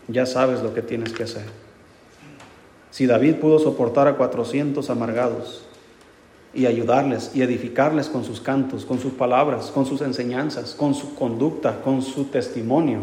[0.08, 1.46] ya sabes lo que tienes que hacer.
[2.92, 5.66] Si David pudo soportar a 400 amargados
[6.54, 11.16] y ayudarles y edificarles con sus cantos, con sus palabras, con sus enseñanzas, con su
[11.16, 13.02] conducta, con su testimonio,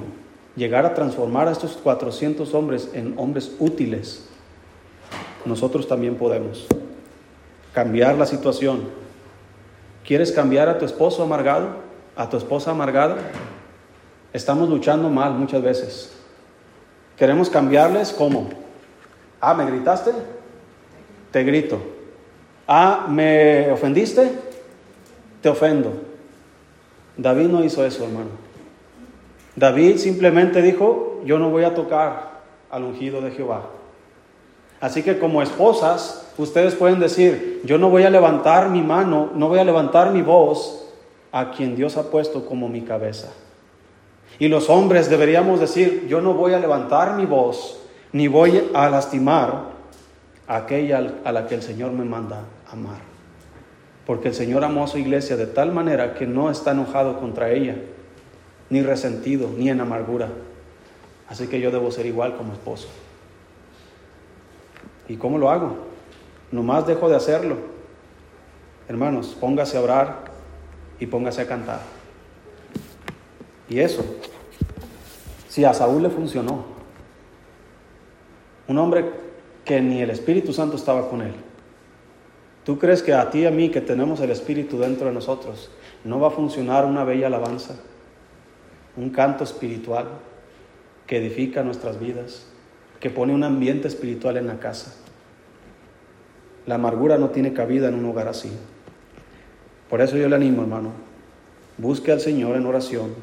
[0.57, 4.27] llegar a transformar a estos 400 hombres en hombres útiles,
[5.45, 6.67] nosotros también podemos
[7.73, 9.05] cambiar la situación
[10.05, 11.69] ¿Quieres cambiar a tu esposo amargado?
[12.15, 13.17] ¿A tu esposa amargada?
[14.35, 16.13] Estamos luchando mal muchas veces.
[17.17, 18.51] Queremos cambiarles cómo.
[19.41, 20.13] Ah, ¿me gritaste?
[21.31, 21.79] Te grito.
[22.69, 24.31] Ah, ¿me ofendiste?
[25.41, 25.95] Te ofendo.
[27.17, 28.44] David no hizo eso, hermano.
[29.57, 32.41] David simplemente dijo, yo no voy a tocar
[32.71, 33.63] al ungido de Jehová.
[34.81, 39.49] Así que como esposas, ustedes pueden decir, yo no voy a levantar mi mano, no
[39.49, 40.93] voy a levantar mi voz
[41.33, 43.33] a quien Dios ha puesto como mi cabeza.
[44.39, 47.81] Y los hombres deberíamos decir, yo no voy a levantar mi voz,
[48.13, 49.75] ni voy a lastimar
[50.47, 52.99] a aquella a la que el Señor me manda amar.
[54.05, 57.51] Porque el Señor amó a su iglesia de tal manera que no está enojado contra
[57.53, 57.77] ella,
[58.71, 60.29] ni resentido, ni en amargura.
[61.29, 62.89] Así que yo debo ser igual como esposo.
[65.09, 65.77] ¿Y cómo lo hago?
[66.51, 67.57] Nomás dejo de hacerlo.
[68.89, 70.25] Hermanos, póngase a orar
[70.99, 71.81] y póngase a cantar.
[73.69, 74.05] Y eso,
[75.49, 76.65] si a Saúl le funcionó,
[78.69, 79.11] un hombre
[79.65, 81.35] que ni el Espíritu Santo estaba con él,
[82.65, 85.71] ¿tú crees que a ti y a mí que tenemos el Espíritu dentro de nosotros,
[86.05, 87.77] no va a funcionar una bella alabanza,
[88.97, 90.09] un canto espiritual
[91.07, 92.47] que edifica nuestras vidas?
[93.05, 94.95] que pone un ambiente espiritual en la casa.
[96.65, 98.51] La amargura no tiene cabida en un hogar así.
[99.91, 100.93] Por eso yo le animo, hermano,
[101.77, 103.15] busque al Señor en oración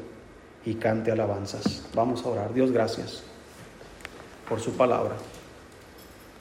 [0.64, 1.84] y cante alabanzas.
[1.96, 2.54] Vamos a orar.
[2.54, 3.24] Dios, gracias
[4.48, 5.16] por su palabra.